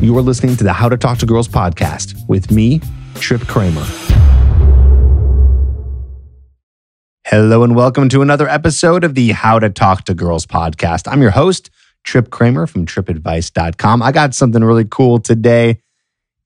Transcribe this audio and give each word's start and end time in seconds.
You 0.00 0.16
are 0.16 0.22
listening 0.22 0.56
to 0.56 0.64
the 0.64 0.72
How 0.72 0.88
to 0.88 0.96
Talk 0.96 1.18
to 1.18 1.26
Girls 1.26 1.46
podcast 1.46 2.26
with 2.26 2.50
me, 2.50 2.80
Tripp 3.16 3.42
Kramer. 3.42 3.84
Hello, 7.26 7.62
and 7.62 7.76
welcome 7.76 8.08
to 8.08 8.22
another 8.22 8.48
episode 8.48 9.04
of 9.04 9.14
the 9.14 9.32
How 9.32 9.58
to 9.58 9.68
Talk 9.68 10.04
to 10.04 10.14
Girls 10.14 10.46
podcast. 10.46 11.06
I'm 11.06 11.20
your 11.20 11.32
host, 11.32 11.68
Tripp 12.02 12.30
Kramer 12.30 12.66
from 12.66 12.86
trippadvice.com. 12.86 14.02
I 14.02 14.10
got 14.10 14.34
something 14.34 14.64
really 14.64 14.86
cool 14.86 15.20
today. 15.20 15.82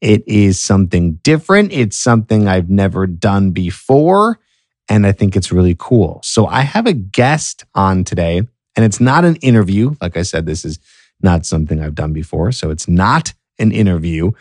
It 0.00 0.26
is 0.26 0.58
something 0.58 1.20
different, 1.22 1.72
it's 1.72 1.96
something 1.96 2.48
I've 2.48 2.70
never 2.70 3.06
done 3.06 3.52
before, 3.52 4.40
and 4.88 5.06
I 5.06 5.12
think 5.12 5.36
it's 5.36 5.52
really 5.52 5.76
cool. 5.78 6.18
So, 6.24 6.48
I 6.48 6.62
have 6.62 6.88
a 6.88 6.92
guest 6.92 7.64
on 7.76 8.02
today, 8.02 8.38
and 8.74 8.84
it's 8.84 8.98
not 8.98 9.24
an 9.24 9.36
interview. 9.36 9.94
Like 10.00 10.16
I 10.16 10.22
said, 10.22 10.44
this 10.44 10.64
is 10.64 10.80
not 11.22 11.46
something 11.46 11.80
I've 11.80 11.94
done 11.94 12.12
before. 12.12 12.50
So, 12.50 12.70
it's 12.70 12.88
not 12.88 13.32
an 13.58 13.72
interview, 13.72 14.32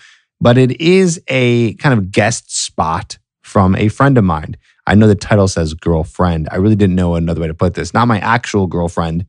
but 0.41 0.58
it 0.58 0.80
is 0.81 1.21
a 1.27 1.73
kind 1.76 1.98
of 1.98 2.12
guest 2.12 2.55
spot 2.55 3.17
from 3.41 3.76
a 3.76 3.88
friend 3.88 4.17
of 4.17 4.23
mine. 4.23 4.55
I 4.85 4.95
know 4.95 5.08
the 5.08 5.16
title 5.16 5.48
says 5.48 5.73
girlfriend. 5.73 6.49
I 6.52 6.58
really 6.58 6.76
didn't 6.76 6.95
know 6.95 7.16
another 7.16 7.41
way 7.41 7.48
to 7.48 7.54
put 7.54 7.73
this. 7.73 7.94
Not 7.94 8.07
my 8.07 8.20
actual 8.20 8.68
girlfriend, 8.68 9.26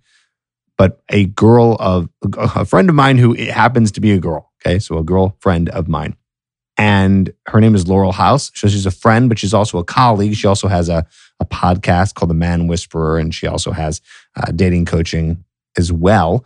but 0.77 1.01
a 1.11 1.27
girl 1.27 1.77
of 1.78 2.09
a 2.37 2.65
friend 2.65 2.89
of 2.89 2.95
mine 2.95 3.19
who 3.19 3.34
happens 3.34 3.92
to 3.92 4.01
be 4.01 4.12
a 4.12 4.19
girl. 4.19 4.52
Okay. 4.61 4.78
So 4.78 4.98
a 4.98 5.05
girlfriend 5.05 5.69
of 5.69 5.89
mine. 5.89 6.16
And 6.77 7.33
her 7.47 7.61
name 7.61 7.77
is 7.77 7.87
Laurel 7.87 8.11
House. 8.11 8.51
So 8.55 8.66
she's 8.66 8.87
a 8.87 8.91
friend, 8.91 9.28
but 9.28 9.39
she's 9.39 9.55
also 9.55 9.78
a 9.78 9.84
colleague. 9.84 10.34
She 10.34 10.48
also 10.48 10.66
has 10.66 10.89
a, 10.89 11.06
a 11.39 11.45
podcast 11.45 12.14
called 12.14 12.30
The 12.30 12.34
Man 12.34 12.66
Whisperer, 12.66 13.19
and 13.19 13.33
she 13.33 13.47
also 13.47 13.70
has 13.70 14.01
uh, 14.37 14.51
dating 14.51 14.87
coaching 14.87 15.45
as 15.77 15.92
well. 15.92 16.45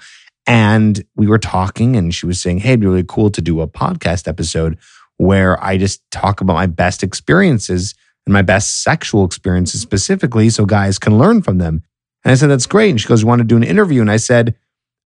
And 0.48 1.04
we 1.14 1.26
were 1.26 1.38
talking, 1.38 1.94
and 1.94 2.12
she 2.12 2.24
was 2.24 2.40
saying, 2.40 2.58
Hey, 2.58 2.70
it'd 2.70 2.80
be 2.80 2.86
really 2.86 3.04
cool 3.06 3.30
to 3.30 3.42
do 3.42 3.60
a 3.60 3.68
podcast 3.68 4.26
episode 4.26 4.78
where 5.18 5.62
I 5.62 5.76
just 5.76 6.02
talk 6.10 6.40
about 6.40 6.54
my 6.54 6.66
best 6.66 7.02
experiences 7.02 7.94
and 8.26 8.32
my 8.32 8.40
best 8.42 8.82
sexual 8.82 9.26
experiences 9.26 9.82
mm-hmm. 9.82 9.88
specifically 9.88 10.48
so 10.48 10.64
guys 10.64 10.98
can 10.98 11.18
learn 11.18 11.42
from 11.42 11.58
them. 11.58 11.82
And 12.24 12.32
I 12.32 12.34
said, 12.34 12.48
That's 12.48 12.66
great. 12.66 12.90
And 12.90 13.00
she 13.00 13.06
goes, 13.06 13.20
You 13.20 13.28
want 13.28 13.40
to 13.40 13.46
do 13.46 13.58
an 13.58 13.62
interview? 13.62 14.00
And 14.00 14.10
I 14.10 14.16
said, 14.16 14.56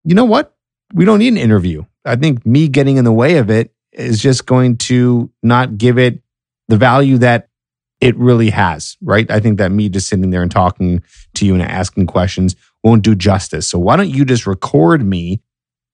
You 0.05 0.15
know 0.15 0.25
what? 0.25 0.55
We 0.95 1.05
don't 1.05 1.19
need 1.19 1.33
an 1.33 1.39
interview. 1.39 1.85
I 2.05 2.15
think 2.15 2.47
me 2.47 2.69
getting 2.69 2.97
in 2.97 3.05
the 3.05 3.13
way 3.13 3.39
of 3.39 3.51
it 3.51 3.75
is 3.93 4.23
just 4.23 4.47
going 4.47 4.77
to 4.77 5.29
not 5.43 5.77
give 5.77 5.99
it 5.99 6.23
the 6.69 6.77
value 6.77 7.19
that 7.19 7.49
it 8.01 8.17
really 8.17 8.51
has, 8.51 8.97
right? 9.01 9.31
I 9.31 9.41
think 9.41 9.59
that 9.59 9.73
me 9.73 9.89
just 9.89 10.09
sitting 10.09 10.31
there 10.31 10.43
and 10.43 10.51
talking 10.51 11.03
to 11.35 11.47
you 11.47 11.55
and 11.55 11.63
asking 11.63 12.07
questions 12.07 12.55
won't 12.83 13.03
do 13.03 13.15
justice. 13.15 13.69
So 13.69 13.79
why 13.79 13.97
don't 13.97 14.11
you 14.11 14.25
just 14.25 14.47
record 14.47 15.05
me 15.05 15.41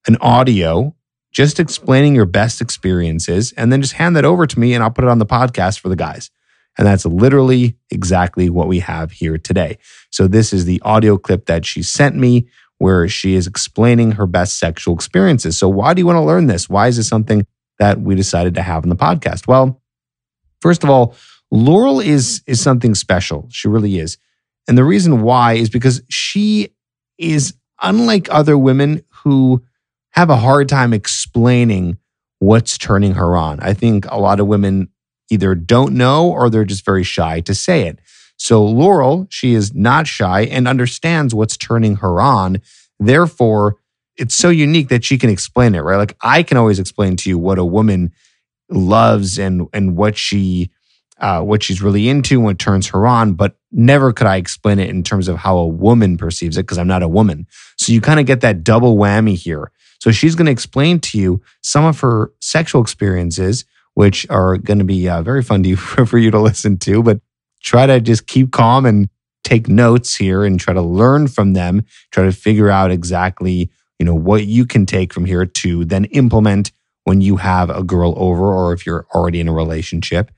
an 0.06 0.16
audio 0.20 0.94
just 1.32 1.60
explaining 1.60 2.14
your 2.14 2.26
best 2.26 2.60
experiences 2.60 3.52
and 3.52 3.70
then 3.70 3.82
just 3.82 3.94
hand 3.94 4.16
that 4.16 4.24
over 4.24 4.46
to 4.46 4.58
me 4.58 4.74
and 4.74 4.82
I'll 4.82 4.90
put 4.90 5.04
it 5.04 5.10
on 5.10 5.18
the 5.18 5.26
podcast 5.26 5.78
for 5.80 5.88
the 5.88 5.96
guys. 5.96 6.30
And 6.76 6.86
that's 6.86 7.04
literally 7.04 7.76
exactly 7.90 8.48
what 8.48 8.68
we 8.68 8.78
have 8.80 9.12
here 9.12 9.36
today. 9.36 9.78
So, 10.10 10.28
this 10.28 10.52
is 10.52 10.64
the 10.64 10.80
audio 10.84 11.18
clip 11.18 11.46
that 11.46 11.66
she 11.66 11.82
sent 11.82 12.14
me 12.14 12.46
where 12.78 13.08
she 13.08 13.34
is 13.34 13.48
explaining 13.48 14.12
her 14.12 14.26
best 14.26 14.58
sexual 14.58 14.94
experiences. 14.94 15.58
So, 15.58 15.68
why 15.68 15.92
do 15.92 16.00
you 16.00 16.06
want 16.06 16.16
to 16.16 16.22
learn 16.22 16.46
this? 16.46 16.68
Why 16.68 16.86
is 16.86 16.96
this 16.96 17.08
something 17.08 17.46
that 17.80 18.00
we 18.00 18.14
decided 18.14 18.54
to 18.54 18.62
have 18.62 18.84
in 18.84 18.90
the 18.90 18.96
podcast? 18.96 19.48
Well, 19.48 19.82
first 20.62 20.84
of 20.84 20.90
all, 20.90 21.16
Laurel 21.50 21.98
is, 21.98 22.42
is 22.46 22.60
something 22.60 22.94
special. 22.94 23.48
She 23.50 23.66
really 23.66 23.98
is. 23.98 24.16
And 24.68 24.78
the 24.78 24.84
reason 24.84 25.22
why 25.22 25.54
is 25.54 25.70
because 25.70 26.02
she 26.08 26.74
is 27.18 27.54
unlike 27.82 28.28
other 28.30 28.56
women 28.56 29.02
who 29.22 29.64
have 30.12 30.30
a 30.30 30.36
hard 30.36 30.68
time 30.68 30.92
explaining 30.92 31.98
what's 32.38 32.78
turning 32.78 33.14
her 33.14 33.36
on. 33.36 33.60
I 33.60 33.74
think 33.74 34.06
a 34.06 34.18
lot 34.18 34.40
of 34.40 34.46
women 34.46 34.88
either 35.30 35.54
don't 35.54 35.94
know 35.94 36.30
or 36.30 36.48
they're 36.48 36.64
just 36.64 36.84
very 36.84 37.04
shy 37.04 37.40
to 37.40 37.54
say 37.54 37.86
it. 37.86 38.00
So 38.36 38.64
Laurel, 38.64 39.26
she 39.30 39.54
is 39.54 39.74
not 39.74 40.06
shy 40.06 40.42
and 40.42 40.68
understands 40.68 41.34
what's 41.34 41.56
turning 41.56 41.96
her 41.96 42.20
on. 42.20 42.60
Therefore, 42.98 43.76
it's 44.16 44.34
so 44.34 44.48
unique 44.48 44.88
that 44.88 45.04
she 45.04 45.18
can 45.18 45.30
explain 45.30 45.74
it, 45.74 45.80
right? 45.80 45.96
Like 45.96 46.16
I 46.20 46.42
can 46.42 46.56
always 46.56 46.78
explain 46.78 47.16
to 47.16 47.30
you 47.30 47.38
what 47.38 47.58
a 47.58 47.64
woman 47.64 48.12
loves 48.70 49.38
and 49.38 49.66
and 49.72 49.96
what 49.96 50.16
she 50.16 50.70
uh, 51.20 51.40
what 51.42 51.62
she's 51.62 51.82
really 51.82 52.08
into, 52.08 52.40
what 52.40 52.58
turns 52.58 52.88
her 52.88 53.06
on, 53.06 53.34
but 53.34 53.56
never 53.72 54.12
could 54.12 54.26
I 54.26 54.36
explain 54.36 54.78
it 54.78 54.90
in 54.90 55.02
terms 55.02 55.28
of 55.28 55.36
how 55.36 55.56
a 55.56 55.66
woman 55.66 56.16
perceives 56.16 56.56
it 56.56 56.62
because 56.62 56.78
I'm 56.78 56.86
not 56.86 57.02
a 57.02 57.08
woman. 57.08 57.46
So 57.76 57.92
you 57.92 58.00
kind 58.00 58.20
of 58.20 58.26
get 58.26 58.40
that 58.42 58.64
double 58.64 58.96
whammy 58.96 59.36
here. 59.36 59.70
So 60.00 60.12
she's 60.12 60.34
going 60.34 60.46
to 60.46 60.52
explain 60.52 61.00
to 61.00 61.18
you 61.18 61.42
some 61.60 61.84
of 61.84 62.00
her 62.00 62.32
sexual 62.40 62.80
experiences 62.80 63.64
which 63.94 64.24
are 64.30 64.56
going 64.56 64.78
to 64.78 64.84
be 64.84 65.08
uh, 65.08 65.22
very 65.22 65.42
fun 65.42 65.64
to 65.64 65.70
you, 65.70 65.76
for 65.76 66.18
you 66.18 66.30
to 66.30 66.38
listen 66.38 66.78
to. 66.78 67.02
But 67.02 67.20
try 67.62 67.84
to 67.86 68.00
just 68.00 68.28
keep 68.28 68.52
calm 68.52 68.86
and 68.86 69.08
take 69.42 69.68
notes 69.68 70.14
here 70.14 70.44
and 70.44 70.60
try 70.60 70.72
to 70.72 70.82
learn 70.82 71.26
from 71.26 71.54
them. 71.54 71.84
Try 72.12 72.24
to 72.24 72.32
figure 72.32 72.70
out 72.70 72.92
exactly 72.92 73.70
you 73.98 74.06
know 74.06 74.14
what 74.14 74.46
you 74.46 74.64
can 74.64 74.86
take 74.86 75.12
from 75.12 75.24
here 75.24 75.44
to 75.44 75.84
then 75.84 76.04
implement 76.06 76.70
when 77.04 77.20
you 77.20 77.36
have 77.36 77.70
a 77.70 77.82
girl 77.82 78.14
over 78.16 78.52
or 78.52 78.72
if 78.72 78.86
you're 78.86 79.06
already 79.14 79.40
in 79.40 79.48
a 79.48 79.52
relationship, 79.52 80.30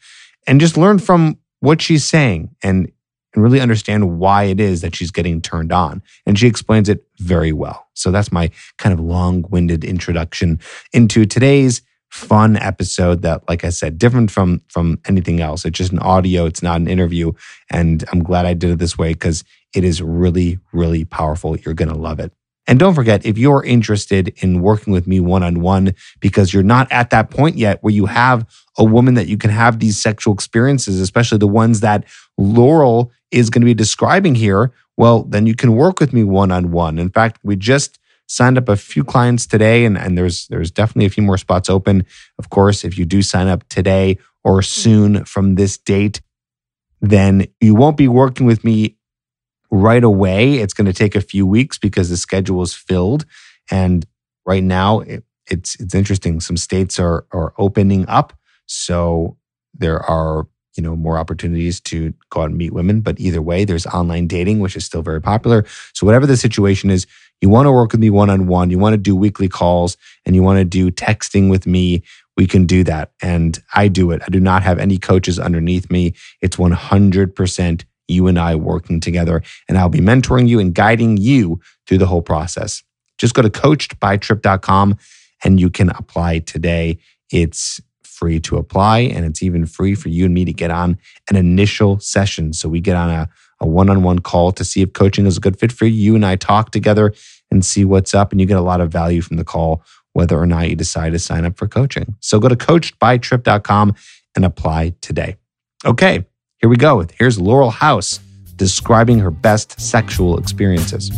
and 0.50 0.61
just 0.61 0.77
learn 0.77 0.99
from 0.99 1.38
what 1.61 1.81
she's 1.81 2.05
saying 2.05 2.55
and 2.62 2.91
and 3.33 3.44
really 3.44 3.61
understand 3.61 4.19
why 4.19 4.44
it 4.44 4.59
is 4.59 4.81
that 4.81 4.97
she's 4.97 5.12
getting 5.12 5.41
turned 5.41 5.71
on. 5.71 6.03
And 6.27 6.37
she 6.37 6.49
explains 6.49 6.88
it 6.88 7.05
very 7.19 7.53
well. 7.53 7.87
So 7.94 8.11
that's 8.11 8.33
my 8.33 8.50
kind 8.77 8.93
of 8.93 8.99
long 8.99 9.44
winded 9.50 9.84
introduction 9.84 10.59
into 10.93 11.25
today's 11.27 11.83
fun 12.09 12.56
episode 12.56 13.22
that 13.22 13.49
like 13.49 13.62
i 13.62 13.69
said 13.69 13.97
different 13.97 14.33
from 14.33 14.60
from 14.66 14.99
anything 15.06 15.41
else 15.41 15.65
it's 15.65 15.78
just 15.78 15.93
an 15.93 16.00
audio 16.00 16.44
it's 16.44 16.60
not 16.60 16.81
an 16.81 16.89
interview 16.89 17.31
and 17.71 18.05
i'm 18.10 18.21
glad 18.21 18.47
i 18.47 18.53
did 18.53 18.69
it 18.69 18.81
this 18.81 18.99
way 18.99 19.12
because 19.12 19.44
it 19.77 19.84
is 19.84 20.03
really 20.03 20.59
really 20.72 21.05
powerful 21.05 21.56
you're 21.59 21.72
going 21.72 21.89
to 21.89 21.94
love 21.94 22.19
it 22.19 22.33
and 22.71 22.79
don't 22.79 22.95
forget 22.95 23.27
if 23.27 23.37
you're 23.37 23.65
interested 23.65 24.33
in 24.37 24.63
working 24.63 24.93
with 24.93 25.09
me 25.09 25.19
one-on-one 25.19 25.93
because 26.21 26.55
you're 26.55 26.63
not 26.63 26.91
at 26.93 27.11
that 27.11 27.29
point 27.29 27.57
yet 27.57 27.83
where 27.83 27.93
you 27.93 28.07
have 28.07 28.47
a 28.79 28.85
woman 28.85 29.15
that 29.15 29.27
you 29.27 29.37
can 29.37 29.51
have 29.51 29.81
these 29.81 30.01
sexual 30.01 30.33
experiences 30.33 31.01
especially 31.01 31.37
the 31.37 31.49
ones 31.49 31.81
that 31.81 32.05
laurel 32.39 33.11
is 33.33 33.51
going 33.51 33.61
to 33.61 33.67
be 33.67 33.75
describing 33.75 34.37
here 34.37 34.73
well 34.97 35.25
then 35.25 35.47
you 35.47 35.55
can 35.55 35.75
work 35.75 35.99
with 35.99 36.13
me 36.13 36.23
one-on-one. 36.23 36.99
In 36.99 37.11
fact 37.11 37.41
we 37.43 37.57
just 37.57 37.99
signed 38.29 38.57
up 38.57 38.69
a 38.69 38.77
few 38.77 39.03
clients 39.03 39.47
today 39.47 39.85
and, 39.85 39.99
and 39.99 40.17
there's 40.17 40.47
there's 40.47 40.71
definitely 40.71 41.07
a 41.07 41.11
few 41.11 41.25
more 41.25 41.39
spots 41.39 41.69
open. 41.69 42.07
Of 42.39 42.51
course 42.51 42.85
if 42.85 42.97
you 42.97 43.05
do 43.05 43.21
sign 43.21 43.49
up 43.49 43.69
today 43.69 44.19
or 44.45 44.63
soon 44.63 45.25
from 45.25 45.57
this 45.57 45.77
date 45.77 46.21
then 47.01 47.47
you 47.61 47.75
won't 47.75 47.97
be 47.97 48.09
working 48.09 48.47
with 48.47 48.63
me 48.63 48.97
right 49.71 50.05
away 50.05 50.59
it's 50.59 50.75
going 50.75 50.87
to 50.87 50.93
take 50.93 51.15
a 51.15 51.21
few 51.21 51.47
weeks 51.47 51.79
because 51.79 52.11
the 52.11 52.17
schedule 52.17 52.63
is 52.63 52.75
filled 52.75 53.25
and 53.71 54.07
right 54.45 54.65
now 54.65 55.01
it, 55.01 55.25
it's 55.49 55.79
it's 55.81 55.95
interesting 55.95 56.41
some 56.41 56.57
states 56.57 56.99
are 56.99 57.27
are 57.33 57.55
opening 57.59 58.07
up 58.09 58.33
so 58.67 59.37
there 59.75 60.01
are 60.01 60.47
you 60.77 60.83
know 60.83 60.97
more 60.97 61.19
opportunities 61.19 61.81
to 61.81 62.13
go 62.31 62.43
out 62.43 62.51
and 62.51 62.59
meet 62.59 62.73
women 62.73 63.01
but 63.01 63.19
either 63.21 63.43
way 63.43 63.65
there's 63.65 63.87
online 63.87 64.27
dating 64.27 64.59
which 64.59 64.77
is 64.77 64.85
still 64.85 65.03
very 65.03 65.21
popular 65.21 65.65
so 65.93 66.05
whatever 66.05 66.27
the 66.27 66.37
situation 66.37 66.91
is 66.91 67.07
you 67.41 67.49
want 67.49 67.67
to 67.67 67.73
work 67.73 67.93
with 67.93 68.01
me 68.01 68.11
one 68.11 68.31
on 68.31 68.47
one, 68.47 68.71
you 68.71 68.79
want 68.79 68.93
to 68.93 68.99
do 68.99 69.17
weekly 69.17 69.49
calls, 69.49 69.97
and 70.27 70.35
you 70.35 70.43
want 70.43 70.59
to 70.59 70.65
do 70.65 70.91
texting 70.91 71.51
with 71.51 71.67
me, 71.67 72.03
we 72.37 72.47
can 72.47 72.67
do 72.67 72.85
that. 72.85 73.13
And 73.23 73.59
I 73.75 73.89
do 73.89 74.11
it. 74.11 74.23
I 74.27 74.29
do 74.29 74.41
not 74.41 74.63
have 74.63 74.79
any 74.79 74.99
coaches 74.99 75.39
underneath 75.39 75.91
me. 75.91 76.15
It's 76.41 76.57
100% 76.57 77.85
you 78.10 78.26
and 78.26 78.38
I 78.38 78.56
working 78.56 79.00
together. 79.00 79.43
And 79.69 79.78
I'll 79.78 79.88
be 79.88 80.00
mentoring 80.00 80.48
you 80.48 80.59
and 80.59 80.75
guiding 80.75 81.16
you 81.16 81.60
through 81.87 81.98
the 81.98 82.06
whole 82.06 82.22
process. 82.22 82.82
Just 83.19 83.34
go 83.34 83.43
to 83.43 83.50
coachedbytrip.com 83.50 84.98
and 85.44 85.60
you 85.60 85.71
can 85.71 85.91
apply 85.91 86.41
today. 86.41 86.98
It's 87.30 87.80
free 88.03 88.41
to 88.41 88.57
apply 88.57 88.98
and 89.01 89.24
it's 89.24 89.42
even 89.42 89.65
free 89.65 89.95
for 89.95 90.09
you 90.09 90.27
and 90.27 90.34
me 90.34 90.45
to 90.45 90.53
get 90.53 90.71
on 90.71 90.98
an 91.28 91.36
initial 91.36 91.98
session. 92.01 92.53
So 92.53 92.68
we 92.68 92.80
get 92.80 92.97
on 92.97 93.10
a 93.10 93.28
a 93.60 93.66
one 93.66 93.91
on 93.91 94.03
one 94.03 94.21
call 94.21 94.53
to 94.53 94.65
see 94.65 94.83
if 94.83 94.92
coaching 94.92 95.27
is 95.27 95.36
a 95.36 95.41
good 95.41 95.59
fit 95.59 95.71
for 95.71 95.84
you. 95.84 95.92
You 95.92 96.15
and 96.15 96.24
I 96.24 96.36
talk 96.36 96.71
together 96.71 97.13
and 97.51 97.65
see 97.65 97.84
what's 97.84 98.15
up. 98.15 98.33
And 98.33 98.41
you 98.41 98.47
get 98.47 98.56
a 98.56 98.63
lot 98.63 98.80
of 98.80 98.91
value 98.91 99.21
from 99.21 99.36
the 99.36 99.45
call, 99.45 99.83
whether 100.13 100.39
or 100.39 100.47
not 100.47 100.68
you 100.68 100.77
decide 100.77 101.13
to 101.13 101.18
sign 101.18 101.45
up 101.45 101.56
for 101.56 101.68
coaching. 101.68 102.16
So 102.21 102.39
go 102.39 102.48
to 102.48 102.56
coachedbytrip.com 102.56 103.95
and 104.34 104.45
apply 104.45 104.95
today. 105.01 105.36
Okay, 105.84 106.27
here 106.60 106.68
we 106.68 106.77
go. 106.77 107.04
Here's 107.18 107.39
Laurel 107.39 107.71
House 107.71 108.18
describing 108.57 109.18
her 109.21 109.30
best 109.30 109.80
sexual 109.80 110.39
experiences. 110.39 111.10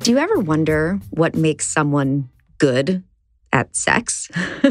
Do 0.00 0.10
you 0.12 0.18
ever 0.18 0.38
wonder 0.38 1.00
what 1.10 1.34
makes 1.34 1.66
someone 1.66 2.28
good 2.58 3.02
at 3.52 3.74
sex? 3.74 4.30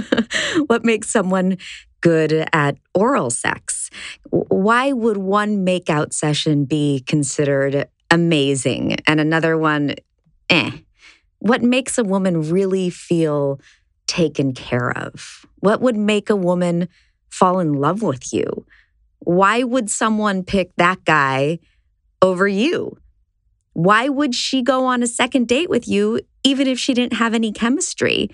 what 0.67 0.85
makes 0.85 1.09
someone 1.09 1.57
good 2.01 2.47
at 2.53 2.77
oral 2.93 3.29
sex? 3.29 3.89
Why 4.29 4.93
would 4.93 5.17
one 5.17 5.65
makeout 5.65 6.13
session 6.13 6.65
be 6.65 7.01
considered 7.05 7.89
amazing. 8.11 8.95
And 9.07 9.19
another 9.19 9.57
one, 9.57 9.95
eh. 10.49 10.71
What 11.39 11.61
makes 11.61 11.97
a 11.97 12.03
woman 12.03 12.49
really 12.49 12.89
feel 12.89 13.59
taken 14.07 14.53
care 14.53 14.95
of? 14.97 15.45
What 15.59 15.81
would 15.81 15.97
make 15.97 16.29
a 16.29 16.35
woman 16.35 16.87
fall 17.29 17.59
in 17.59 17.73
love 17.73 18.01
with 18.01 18.33
you? 18.33 18.65
Why 19.19 19.63
would 19.63 19.89
someone 19.89 20.43
pick 20.43 20.75
that 20.77 21.03
guy 21.05 21.59
over 22.21 22.47
you? 22.47 22.97
Why 23.73 24.07
would 24.07 24.33
she 24.33 24.61
go 24.61 24.85
on 24.85 25.03
a 25.03 25.07
second 25.07 25.47
date 25.47 25.69
with 25.69 25.87
you 25.87 26.21
even 26.43 26.67
if 26.67 26.79
she 26.79 26.93
didn't 26.93 27.13
have 27.13 27.33
any 27.33 27.51
chemistry? 27.51 28.29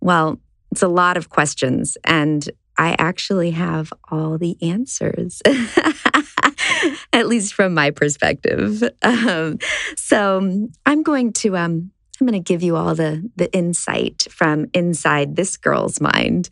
Well, 0.00 0.40
it's 0.70 0.82
a 0.82 0.88
lot 0.88 1.16
of 1.16 1.28
questions, 1.28 1.96
and 2.04 2.48
I 2.76 2.96
actually 2.98 3.52
have 3.52 3.92
all 4.10 4.38
the 4.38 4.56
answers, 4.62 5.42
at 7.12 7.28
least 7.28 7.54
from 7.54 7.74
my 7.74 7.90
perspective. 7.90 8.82
Um, 9.02 9.58
so 9.96 10.68
I'm 10.86 11.02
going 11.02 11.32
to 11.34 11.56
um, 11.56 11.90
I'm 12.22 12.26
going 12.28 12.40
to 12.40 12.52
give 12.52 12.62
you 12.62 12.76
all 12.76 12.94
the, 12.94 13.28
the 13.34 13.52
insight 13.52 14.28
from 14.30 14.66
inside 14.72 15.34
this 15.34 15.56
girl's 15.56 16.00
mind. 16.00 16.50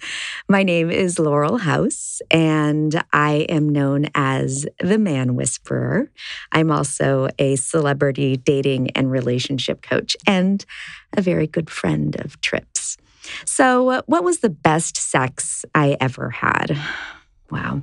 My 0.48 0.64
name 0.64 0.90
is 0.90 1.20
Laurel 1.20 1.58
House, 1.58 2.20
and 2.28 3.00
I 3.12 3.46
am 3.48 3.68
known 3.68 4.06
as 4.16 4.66
the 4.80 4.98
Man 4.98 5.36
Whisperer. 5.36 6.10
I'm 6.50 6.72
also 6.72 7.28
a 7.38 7.54
celebrity 7.54 8.36
dating 8.36 8.90
and 8.96 9.12
relationship 9.12 9.80
coach 9.80 10.16
and 10.26 10.64
a 11.16 11.22
very 11.22 11.46
good 11.46 11.70
friend 11.70 12.20
of 12.20 12.40
Tripp's. 12.40 12.96
So, 13.44 14.02
what 14.06 14.24
was 14.24 14.40
the 14.40 14.50
best 14.50 14.96
sex 14.96 15.64
I 15.72 15.96
ever 16.00 16.30
had? 16.30 16.76
Wow. 17.48 17.82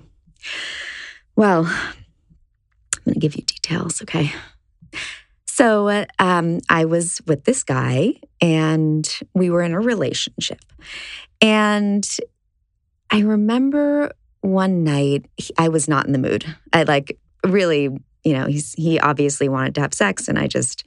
Well, 1.37 1.63
I'm 1.67 3.03
going 3.05 3.13
to 3.13 3.19
give 3.21 3.37
you 3.37 3.43
details, 3.43 4.01
okay? 4.01 4.33
So 5.57 6.05
um, 6.19 6.59
I 6.69 6.85
was 6.85 7.19
with 7.25 7.45
this 7.45 7.63
guy 7.63 8.13
and 8.39 9.09
we 9.33 9.49
were 9.49 9.63
in 9.63 9.73
a 9.73 9.79
relationship. 9.79 10.59
And 11.41 12.07
I 13.09 13.21
remember 13.21 14.11
one 14.41 14.83
night 14.83 15.25
he, 15.35 15.51
I 15.57 15.69
was 15.69 15.87
not 15.87 16.05
in 16.05 16.11
the 16.11 16.19
mood. 16.19 16.45
I 16.73 16.83
like 16.83 17.17
really, 17.43 17.89
you 18.23 18.33
know, 18.33 18.45
he's 18.45 18.73
he 18.73 18.99
obviously 18.99 19.49
wanted 19.49 19.73
to 19.75 19.81
have 19.81 19.95
sex 19.95 20.27
and 20.27 20.37
I 20.37 20.45
just 20.45 20.83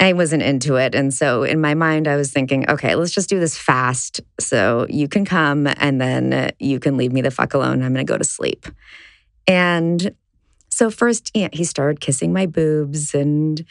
I 0.00 0.12
wasn't 0.12 0.42
into 0.42 0.74
it. 0.74 0.96
And 0.96 1.14
so 1.14 1.44
in 1.44 1.60
my 1.60 1.74
mind 1.74 2.08
I 2.08 2.16
was 2.16 2.32
thinking, 2.32 2.68
okay, 2.68 2.96
let's 2.96 3.12
just 3.12 3.28
do 3.28 3.38
this 3.38 3.56
fast 3.56 4.22
so 4.40 4.88
you 4.90 5.06
can 5.06 5.24
come 5.24 5.68
and 5.76 6.00
then 6.00 6.50
you 6.58 6.80
can 6.80 6.96
leave 6.96 7.12
me 7.12 7.20
the 7.20 7.30
fuck 7.30 7.54
alone. 7.54 7.80
I'm 7.80 7.94
going 7.94 8.04
to 8.04 8.12
go 8.12 8.18
to 8.18 8.24
sleep. 8.24 8.66
And 9.46 10.16
so 10.70 10.90
first, 10.90 11.30
know, 11.42 11.50
he 11.52 11.64
started 11.64 12.00
kissing 12.00 12.32
my 12.32 12.46
boobs 12.46 13.14
and 13.14 13.64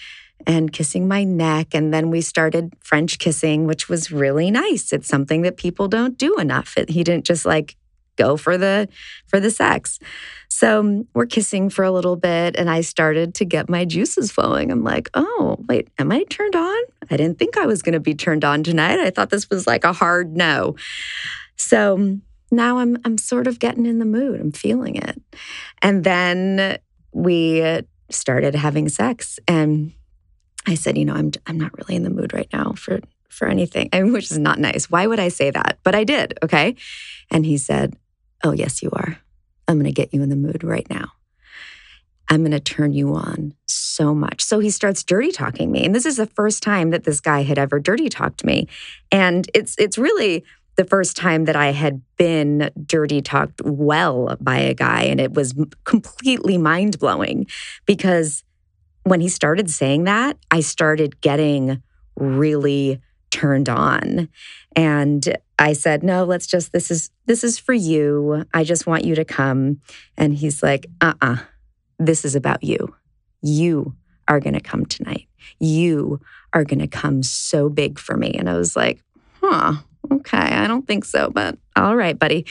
and 0.48 0.72
kissing 0.72 1.06
my 1.06 1.26
neck 1.26 1.74
and 1.74 1.94
then 1.94 2.10
we 2.10 2.22
started 2.22 2.72
french 2.80 3.20
kissing 3.20 3.66
which 3.66 3.90
was 3.90 4.12
really 4.12 4.52
nice. 4.52 4.94
It's 4.94 5.08
something 5.08 5.42
that 5.42 5.58
people 5.58 5.88
don't 5.88 6.18
do 6.18 6.38
enough. 6.38 6.78
It, 6.78 6.90
he 6.90 7.04
didn't 7.04 7.26
just 7.26 7.46
like 7.46 7.76
go 8.16 8.38
for 8.38 8.58
the 8.58 8.88
for 9.28 9.40
the 9.40 9.52
sex. 9.52 10.00
So 10.48 10.80
um, 10.80 11.08
we're 11.14 11.26
kissing 11.26 11.70
for 11.70 11.84
a 11.84 11.92
little 11.92 12.16
bit 12.16 12.56
and 12.58 12.70
i 12.70 12.82
started 12.82 13.36
to 13.36 13.46
get 13.46 13.70
my 13.70 13.86
juices 13.86 14.32
flowing. 14.32 14.72
I'm 14.72 14.84
like 14.84 15.10
oh 15.14 15.58
wait 15.68 15.90
am 15.98 16.12
i 16.12 16.24
turned 16.30 16.56
on? 16.56 16.84
I 17.10 17.18
didn't 17.18 17.40
think 17.40 17.58
i 17.58 17.66
was 17.66 17.82
going 17.82 17.94
to 17.94 18.00
be 18.00 18.16
turned 18.16 18.46
on 18.46 18.64
tonight. 18.64 19.00
I 19.00 19.10
thought 19.10 19.32
this 19.32 19.50
was 19.50 19.68
like 19.68 19.84
a 19.84 19.94
hard 19.94 20.38
no. 20.38 20.76
So 21.58 21.96
um, 21.96 22.22
now 22.52 22.78
i'm 22.78 22.98
i'm 23.04 23.18
sort 23.18 23.48
of 23.48 23.60
getting 23.60 23.86
in 23.86 24.00
the 24.00 24.06
mood. 24.06 24.40
I'm 24.40 24.52
feeling 24.52 24.96
it. 24.96 25.22
And 25.82 26.04
then 26.04 26.80
we 27.12 27.82
started 28.10 28.56
having 28.56 28.90
sex 28.90 29.40
and 29.48 29.94
I 30.68 30.76
said, 30.76 30.98
you 30.98 31.06
know, 31.06 31.16
I'm 31.16 31.32
I'm 31.48 31.60
not 31.60 31.76
really 31.78 31.96
in 31.96 32.04
the 32.04 32.10
mood 32.10 32.34
right 32.34 32.50
now 32.54 32.74
for 32.74 33.00
for 33.30 33.48
anything, 33.48 33.90
I 33.94 34.02
mean, 34.02 34.14
which 34.14 34.32
is 34.32 34.38
not 34.38 34.60
nice. 34.60 34.90
Why 34.90 35.08
would 35.08 35.20
I 35.20 35.30
say 35.30 35.52
that? 35.52 35.80
But 35.84 35.96
I 35.96 36.04
did, 36.04 36.38
okay? 36.44 36.76
And 37.32 37.46
he 37.46 37.58
said, 37.58 37.96
"Oh, 38.44 38.52
yes 38.52 38.82
you 38.82 38.90
are. 38.94 39.20
I'm 39.68 39.76
going 39.76 39.86
to 39.86 39.92
get 39.92 40.14
you 40.14 40.22
in 40.22 40.30
the 40.30 40.36
mood 40.36 40.64
right 40.64 40.88
now. 40.90 41.12
I'm 42.28 42.42
going 42.42 42.52
to 42.52 42.60
turn 42.60 42.94
you 42.94 43.16
on 43.16 43.54
so 43.66 44.14
much." 44.14 44.44
So 44.44 44.60
he 44.60 44.70
starts 44.70 45.04
dirty 45.04 45.32
talking 45.32 45.72
me. 45.72 45.86
And 45.86 45.96
this 45.96 46.06
is 46.06 46.18
the 46.18 46.28
first 46.28 46.62
time 46.62 46.92
that 46.92 47.04
this 47.04 47.22
guy 47.22 47.44
had 47.44 47.58
ever 47.58 47.80
dirty 47.80 48.10
talked 48.10 48.44
me. 48.44 48.68
And 49.12 49.50
it's 49.54 49.76
it's 49.78 49.98
really 49.98 50.44
the 50.80 50.86
first 50.86 51.18
time 51.18 51.44
that 51.44 51.58
I 51.58 51.74
had 51.74 52.02
been 52.16 52.72
dirty 52.86 53.22
talked 53.22 53.62
well 53.66 54.38
by 54.40 54.60
a 54.60 54.74
guy. 54.74 55.02
And 55.02 55.20
it 55.20 55.34
was 55.34 55.54
completely 55.84 56.58
mind 56.58 57.00
blowing 57.00 57.48
because 57.86 58.46
when 59.04 59.20
he 59.20 59.28
started 59.28 59.70
saying 59.70 60.06
that, 60.06 60.38
I 60.50 60.62
started 60.62 61.20
getting 61.20 61.84
really 62.16 63.02
turned 63.30 63.68
on. 63.68 64.30
And 64.74 65.38
I 65.60 65.74
said, 65.74 66.02
"No, 66.02 66.24
let's 66.24 66.48
just 66.48 66.72
this 66.72 66.90
is 66.90 67.10
this 67.26 67.44
is 67.44 67.60
for 67.60 67.74
you. 67.74 68.46
I 68.54 68.64
just 68.64 68.88
want 68.88 69.04
you 69.04 69.16
to 69.16 69.26
come." 69.26 69.82
And 70.16 70.34
he's 70.34 70.64
like, 70.64 70.86
"Uh-uh. 71.02 71.40
This 71.98 72.24
is 72.24 72.36
about 72.36 72.64
you. 72.64 72.96
You 73.42 73.96
are 74.30 74.40
going 74.40 74.54
to 74.54 74.62
come 74.62 74.86
tonight. 74.86 75.28
You 75.60 76.22
are 76.54 76.64
going 76.64 76.80
to 76.80 76.88
come 76.88 77.22
so 77.22 77.68
big 77.68 78.00
for 78.00 78.16
me." 78.16 78.32
And 78.32 78.50
I 78.50 78.54
was 78.54 78.78
like, 78.78 79.04
"Huh 79.42 79.80
okay, 80.12 80.38
I 80.38 80.68
don't 80.68 80.88
think 80.88 81.06
so, 81.06 81.30
but 81.30 81.58
all 81.76 81.96
right, 81.96 82.18
buddy. 82.18 82.46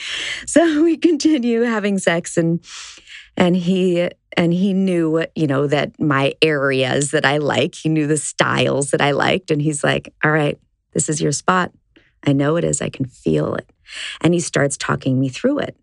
So 0.45 0.83
we 0.83 0.97
continue 0.97 1.61
having 1.61 1.97
sex 1.97 2.37
and 2.37 2.63
and 3.37 3.55
he 3.55 4.09
and 4.37 4.53
he 4.53 4.73
knew, 4.73 5.25
you 5.35 5.47
know, 5.47 5.67
that 5.67 5.99
my 5.99 6.33
areas 6.41 7.11
that 7.11 7.25
I 7.25 7.37
like, 7.37 7.75
he 7.75 7.89
knew 7.89 8.07
the 8.07 8.17
styles 8.17 8.91
that 8.91 9.01
I 9.01 9.11
liked 9.11 9.51
and 9.51 9.61
he's 9.61 9.83
like, 9.83 10.13
"All 10.23 10.31
right, 10.31 10.57
this 10.93 11.09
is 11.09 11.21
your 11.21 11.31
spot. 11.31 11.71
I 12.25 12.33
know 12.33 12.57
it 12.57 12.63
is. 12.63 12.81
I 12.81 12.89
can 12.89 13.05
feel 13.05 13.55
it." 13.55 13.69
And 14.21 14.33
he 14.33 14.39
starts 14.39 14.77
talking 14.77 15.19
me 15.19 15.29
through 15.29 15.59
it. 15.59 15.77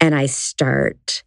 And 0.00 0.14
I 0.14 0.26
start 0.26 1.22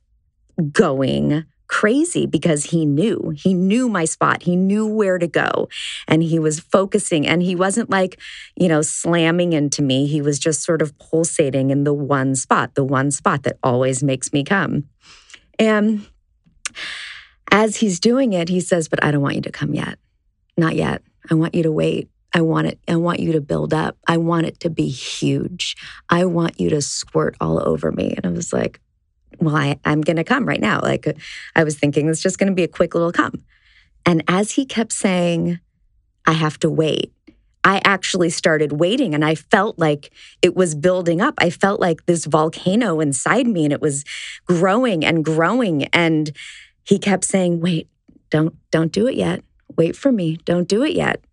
going 0.71 1.45
crazy 1.79 2.25
because 2.25 2.65
he 2.65 2.85
knew 2.85 3.31
he 3.37 3.53
knew 3.53 3.87
my 3.87 4.03
spot 4.03 4.43
he 4.43 4.57
knew 4.57 4.85
where 4.85 5.17
to 5.17 5.27
go 5.27 5.69
and 6.09 6.21
he 6.21 6.37
was 6.37 6.59
focusing 6.59 7.25
and 7.25 7.41
he 7.41 7.55
wasn't 7.55 7.89
like 7.89 8.19
you 8.57 8.67
know 8.67 8.81
slamming 8.81 9.53
into 9.53 9.81
me 9.81 10.05
he 10.05 10.21
was 10.21 10.37
just 10.37 10.61
sort 10.61 10.81
of 10.81 10.91
pulsating 10.99 11.69
in 11.69 11.85
the 11.85 11.93
one 11.93 12.35
spot 12.35 12.75
the 12.75 12.83
one 12.83 13.11
spot 13.11 13.43
that 13.43 13.57
always 13.63 14.03
makes 14.03 14.33
me 14.33 14.43
come 14.43 14.83
and 15.57 16.05
as 17.49 17.77
he's 17.77 17.97
doing 17.97 18.33
it 18.33 18.49
he 18.49 18.59
says 18.59 18.89
but 18.89 19.01
i 19.01 19.09
don't 19.09 19.21
want 19.21 19.35
you 19.35 19.41
to 19.41 19.49
come 19.49 19.73
yet 19.73 19.97
not 20.57 20.75
yet 20.75 21.01
i 21.31 21.33
want 21.33 21.55
you 21.55 21.63
to 21.63 21.71
wait 21.71 22.09
I 22.31 22.41
want 22.41 22.67
it. 22.67 22.79
I 22.87 22.95
want 22.95 23.21
you 23.21 23.31
to 23.31 23.41
build 23.41 23.73
up. 23.73 23.97
I 24.07 24.17
want 24.17 24.45
it 24.45 24.59
to 24.59 24.69
be 24.69 24.87
huge. 24.87 25.75
I 26.11 26.25
want 26.25 26.59
you 26.59 26.69
to 26.69 26.79
squirt 26.79 27.35
all 27.41 27.67
over 27.67 27.91
me. 27.91 28.13
And 28.15 28.23
I 28.23 28.29
was 28.29 28.53
like, 28.53 28.79
well, 29.39 29.55
I, 29.55 29.79
I'm 29.85 30.01
going 30.01 30.17
to 30.17 30.23
come 30.23 30.45
right 30.45 30.61
now. 30.61 30.81
Like 30.81 31.07
I 31.55 31.63
was 31.63 31.77
thinking 31.77 32.07
it's 32.09 32.21
just 32.21 32.37
going 32.37 32.49
to 32.49 32.55
be 32.55 32.63
a 32.63 32.67
quick 32.67 32.93
little 32.93 33.11
come. 33.11 33.43
And 34.05 34.23
as 34.27 34.51
he 34.51 34.65
kept 34.65 34.93
saying, 34.93 35.59
I 36.25 36.33
have 36.33 36.59
to 36.59 36.69
wait, 36.69 37.13
I 37.63 37.81
actually 37.83 38.29
started 38.29 38.73
waiting 38.73 39.13
and 39.13 39.25
I 39.25 39.35
felt 39.35 39.77
like 39.77 40.11
it 40.41 40.55
was 40.55 40.75
building 40.75 41.21
up. 41.21 41.35
I 41.37 41.49
felt 41.49 41.79
like 41.79 42.05
this 42.05 42.25
volcano 42.25 42.99
inside 42.99 43.47
me 43.47 43.65
and 43.65 43.73
it 43.73 43.81
was 43.81 44.05
growing 44.45 45.03
and 45.03 45.25
growing. 45.25 45.85
And 45.85 46.31
he 46.83 46.97
kept 46.99 47.25
saying, 47.25 47.59
wait, 47.59 47.89
don't, 48.29 48.55
don't 48.71 48.91
do 48.91 49.07
it 49.07 49.15
yet. 49.15 49.43
Wait 49.75 49.95
for 49.95 50.11
me. 50.11 50.37
Don't 50.45 50.67
do 50.67 50.83
it 50.83 50.93
yet. 50.93 51.23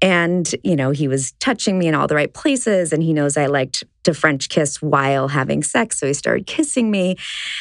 And, 0.00 0.52
you 0.62 0.76
know, 0.76 0.90
he 0.90 1.08
was 1.08 1.32
touching 1.32 1.78
me 1.78 1.86
in 1.86 1.94
all 1.94 2.06
the 2.06 2.16
right 2.16 2.32
places. 2.32 2.92
And 2.92 3.02
he 3.02 3.12
knows 3.12 3.36
I 3.36 3.46
liked 3.46 3.84
to 4.04 4.14
French 4.14 4.48
kiss 4.48 4.80
while 4.80 5.28
having 5.28 5.62
sex. 5.62 5.98
So 5.98 6.06
he 6.06 6.14
started 6.14 6.46
kissing 6.46 6.90
me. 6.90 7.16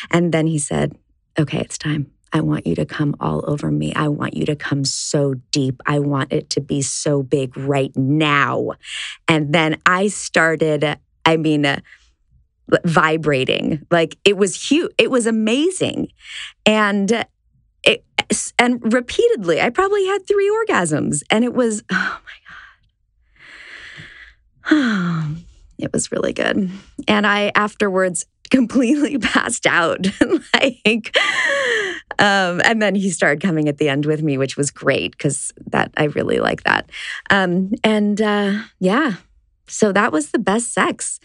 And 0.09 0.33
then 0.33 0.47
he 0.47 0.57
said, 0.57 0.95
okay, 1.37 1.59
it's 1.59 1.77
time. 1.77 2.11
I 2.33 2.41
want 2.41 2.65
you 2.65 2.75
to 2.75 2.85
come 2.85 3.15
all 3.19 3.43
over 3.47 3.69
me. 3.69 3.93
I 3.93 4.07
want 4.07 4.35
you 4.35 4.45
to 4.45 4.55
come 4.55 4.85
so 4.85 5.35
deep. 5.51 5.81
I 5.85 5.99
want 5.99 6.31
it 6.31 6.49
to 6.51 6.61
be 6.61 6.81
so 6.81 7.23
big 7.23 7.57
right 7.57 7.95
now. 7.95 8.71
And 9.27 9.53
then 9.53 9.81
I 9.85 10.07
started, 10.07 10.97
I 11.25 11.37
mean, 11.37 11.65
uh, 11.65 11.81
vibrating. 12.85 13.85
Like 13.91 14.17
it 14.23 14.37
was 14.37 14.69
huge. 14.69 14.91
It 14.97 15.11
was 15.11 15.27
amazing. 15.27 16.07
And 16.65 17.25
it, 17.83 18.05
and 18.57 18.93
repeatedly, 18.93 19.59
I 19.59 19.69
probably 19.69 20.05
had 20.05 20.25
three 20.25 20.49
orgasms. 20.49 21.23
And 21.29 21.43
it 21.43 21.53
was, 21.53 21.83
oh 21.91 22.21
my 22.23 22.31
God. 24.69 25.37
it 25.81 25.93
was 25.93 26.11
really 26.11 26.33
good. 26.33 26.69
And 27.07 27.27
I 27.27 27.51
afterwards 27.55 28.25
completely 28.51 29.17
passed 29.19 29.65
out. 29.65 30.07
like, 30.53 31.17
um, 32.19 32.61
and 32.63 32.81
then 32.81 32.95
he 32.95 33.09
started 33.09 33.41
coming 33.41 33.67
at 33.67 33.77
the 33.77 33.89
end 33.89 34.05
with 34.05 34.21
me, 34.21 34.37
which 34.37 34.57
was 34.57 34.71
great 34.71 35.11
because 35.11 35.51
that 35.67 35.91
I 35.97 36.05
really 36.05 36.39
like 36.39 36.63
that. 36.63 36.89
Um, 37.29 37.71
and 37.83 38.21
uh, 38.21 38.63
yeah, 38.79 39.15
so 39.67 39.91
that 39.93 40.11
was 40.11 40.31
the 40.31 40.39
best 40.39 40.73
sex. 40.73 41.19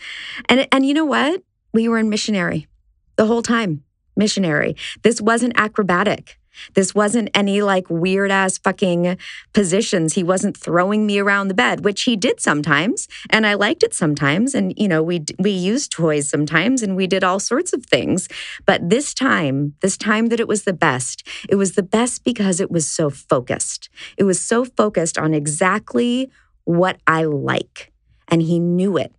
And 0.48 0.68
and 0.72 0.86
you 0.86 0.94
know 0.94 1.04
what? 1.04 1.42
We 1.72 1.88
were 1.88 1.98
in 1.98 2.08
missionary 2.08 2.68
the 3.16 3.26
whole 3.26 3.42
time. 3.42 3.82
Missionary. 4.16 4.76
This 5.02 5.20
wasn't 5.20 5.58
acrobatic. 5.58 6.38
This 6.74 6.94
wasn't 6.94 7.30
any 7.34 7.62
like 7.62 7.88
weird 7.88 8.30
ass 8.30 8.58
fucking 8.58 9.18
positions. 9.52 10.14
He 10.14 10.22
wasn't 10.22 10.56
throwing 10.56 11.06
me 11.06 11.18
around 11.18 11.48
the 11.48 11.54
bed, 11.54 11.84
which 11.84 12.02
he 12.02 12.16
did 12.16 12.40
sometimes, 12.40 13.08
and 13.30 13.46
I 13.46 13.54
liked 13.54 13.82
it 13.82 13.94
sometimes. 13.94 14.54
And 14.54 14.72
you 14.76 14.88
know, 14.88 15.02
we 15.02 15.24
we 15.38 15.50
used 15.50 15.92
toys 15.92 16.28
sometimes, 16.28 16.82
and 16.82 16.96
we 16.96 17.06
did 17.06 17.24
all 17.24 17.40
sorts 17.40 17.72
of 17.72 17.84
things. 17.86 18.28
But 18.64 18.90
this 18.90 19.14
time, 19.14 19.74
this 19.80 19.96
time 19.96 20.26
that 20.28 20.40
it 20.40 20.48
was 20.48 20.64
the 20.64 20.72
best, 20.72 21.26
it 21.48 21.56
was 21.56 21.72
the 21.72 21.82
best 21.82 22.24
because 22.24 22.60
it 22.60 22.70
was 22.70 22.88
so 22.88 23.10
focused. 23.10 23.88
It 24.16 24.24
was 24.24 24.40
so 24.40 24.64
focused 24.64 25.18
on 25.18 25.34
exactly 25.34 26.30
what 26.64 26.98
I 27.06 27.24
like, 27.24 27.92
and 28.28 28.42
he 28.42 28.58
knew 28.58 28.96
it. 28.96 29.12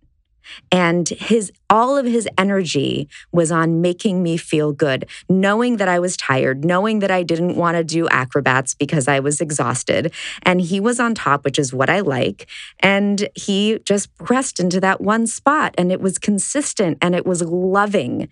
And 0.70 1.08
his 1.08 1.52
all 1.70 1.96
of 1.96 2.06
his 2.06 2.28
energy 2.38 3.08
was 3.32 3.52
on 3.52 3.80
making 3.80 4.22
me 4.22 4.36
feel 4.36 4.72
good, 4.72 5.06
knowing 5.28 5.76
that 5.76 5.88
I 5.88 5.98
was 5.98 6.16
tired, 6.16 6.64
knowing 6.64 7.00
that 7.00 7.10
I 7.10 7.22
didn't 7.22 7.56
want 7.56 7.76
to 7.76 7.84
do 7.84 8.08
acrobats 8.08 8.74
because 8.74 9.06
I 9.06 9.20
was 9.20 9.40
exhausted. 9.40 10.14
And 10.42 10.60
he 10.60 10.80
was 10.80 10.98
on 10.98 11.14
top, 11.14 11.44
which 11.44 11.58
is 11.58 11.74
what 11.74 11.90
I 11.90 12.00
like. 12.00 12.48
And 12.80 13.28
he 13.34 13.78
just 13.84 14.14
pressed 14.16 14.60
into 14.60 14.80
that 14.80 15.00
one 15.00 15.26
spot 15.26 15.74
and 15.76 15.92
it 15.92 16.00
was 16.00 16.18
consistent 16.18 16.98
and 17.02 17.14
it 17.14 17.26
was 17.26 17.42
loving. 17.42 18.28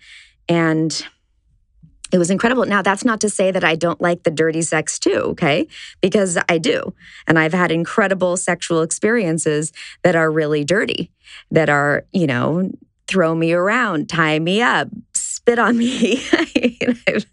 And 0.49 1.05
it 2.11 2.17
was 2.17 2.29
incredible. 2.29 2.65
Now, 2.65 2.81
that's 2.81 3.03
not 3.03 3.19
to 3.21 3.29
say 3.29 3.51
that 3.51 3.63
I 3.63 3.75
don't 3.75 3.99
like 3.99 4.23
the 4.23 4.31
dirty 4.31 4.61
sex 4.61 4.97
too, 4.99 5.19
okay? 5.31 5.67
Because 6.01 6.37
I 6.47 6.57
do. 6.57 6.93
And 7.27 7.37
I've 7.37 7.53
had 7.53 7.71
incredible 7.71 8.37
sexual 8.37 8.81
experiences 8.81 9.73
that 10.03 10.15
are 10.15 10.31
really 10.31 10.63
dirty, 10.63 11.11
that 11.51 11.69
are, 11.69 12.05
you 12.13 12.27
know, 12.27 12.71
throw 13.07 13.35
me 13.35 13.53
around, 13.53 14.09
tie 14.09 14.39
me 14.39 14.61
up, 14.61 14.89
spit 15.13 15.59
on 15.59 15.77
me. 15.77 16.23
I've, 17.07 17.25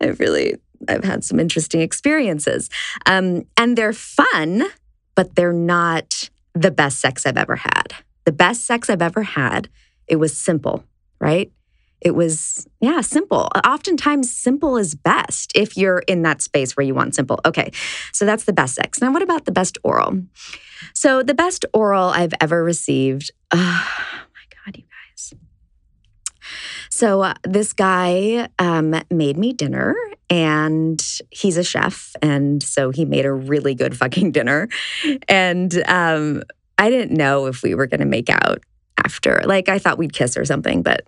I've, 0.00 0.20
really, 0.20 0.56
I've 0.88 1.04
had 1.04 1.24
some 1.24 1.40
interesting 1.40 1.80
experiences. 1.80 2.68
Um, 3.06 3.46
and 3.56 3.76
they're 3.76 3.92
fun, 3.92 4.64
but 5.14 5.34
they're 5.34 5.52
not 5.52 6.30
the 6.54 6.70
best 6.70 7.00
sex 7.00 7.26
I've 7.26 7.36
ever 7.36 7.56
had. 7.56 7.94
The 8.24 8.32
best 8.32 8.64
sex 8.66 8.88
I've 8.88 9.02
ever 9.02 9.22
had, 9.22 9.68
it 10.06 10.16
was 10.16 10.36
simple, 10.36 10.84
right? 11.20 11.52
It 12.00 12.14
was, 12.14 12.66
yeah, 12.80 13.00
simple. 13.00 13.48
Oftentimes, 13.66 14.30
simple 14.30 14.76
is 14.76 14.94
best 14.94 15.52
if 15.54 15.76
you're 15.76 16.00
in 16.00 16.22
that 16.22 16.42
space 16.42 16.76
where 16.76 16.84
you 16.84 16.94
want 16.94 17.14
simple. 17.14 17.40
Okay, 17.46 17.70
so 18.12 18.24
that's 18.24 18.44
the 18.44 18.52
best 18.52 18.74
sex. 18.74 19.00
Now, 19.00 19.12
what 19.12 19.22
about 19.22 19.46
the 19.46 19.52
best 19.52 19.78
oral? 19.82 20.22
So, 20.92 21.22
the 21.22 21.34
best 21.34 21.64
oral 21.72 22.08
I've 22.08 22.34
ever 22.40 22.62
received, 22.62 23.30
oh 23.52 23.56
my 23.56 24.56
God, 24.64 24.76
you 24.76 24.84
guys. 24.84 25.34
So, 26.90 27.22
uh, 27.22 27.34
this 27.44 27.72
guy 27.72 28.48
um, 28.58 28.94
made 29.10 29.38
me 29.38 29.52
dinner 29.52 29.94
and 30.30 31.02
he's 31.30 31.56
a 31.56 31.64
chef. 31.64 32.14
And 32.22 32.62
so 32.62 32.90
he 32.90 33.04
made 33.04 33.26
a 33.26 33.32
really 33.32 33.74
good 33.74 33.96
fucking 33.96 34.32
dinner. 34.32 34.68
And 35.28 35.82
um, 35.86 36.42
I 36.78 36.90
didn't 36.90 37.16
know 37.16 37.46
if 37.46 37.62
we 37.62 37.74
were 37.74 37.86
going 37.86 38.00
to 38.00 38.06
make 38.06 38.30
out 38.30 38.62
after. 39.02 39.42
Like, 39.44 39.68
I 39.68 39.78
thought 39.78 39.98
we'd 39.98 40.12
kiss 40.12 40.36
or 40.36 40.44
something, 40.44 40.82
but 40.82 41.06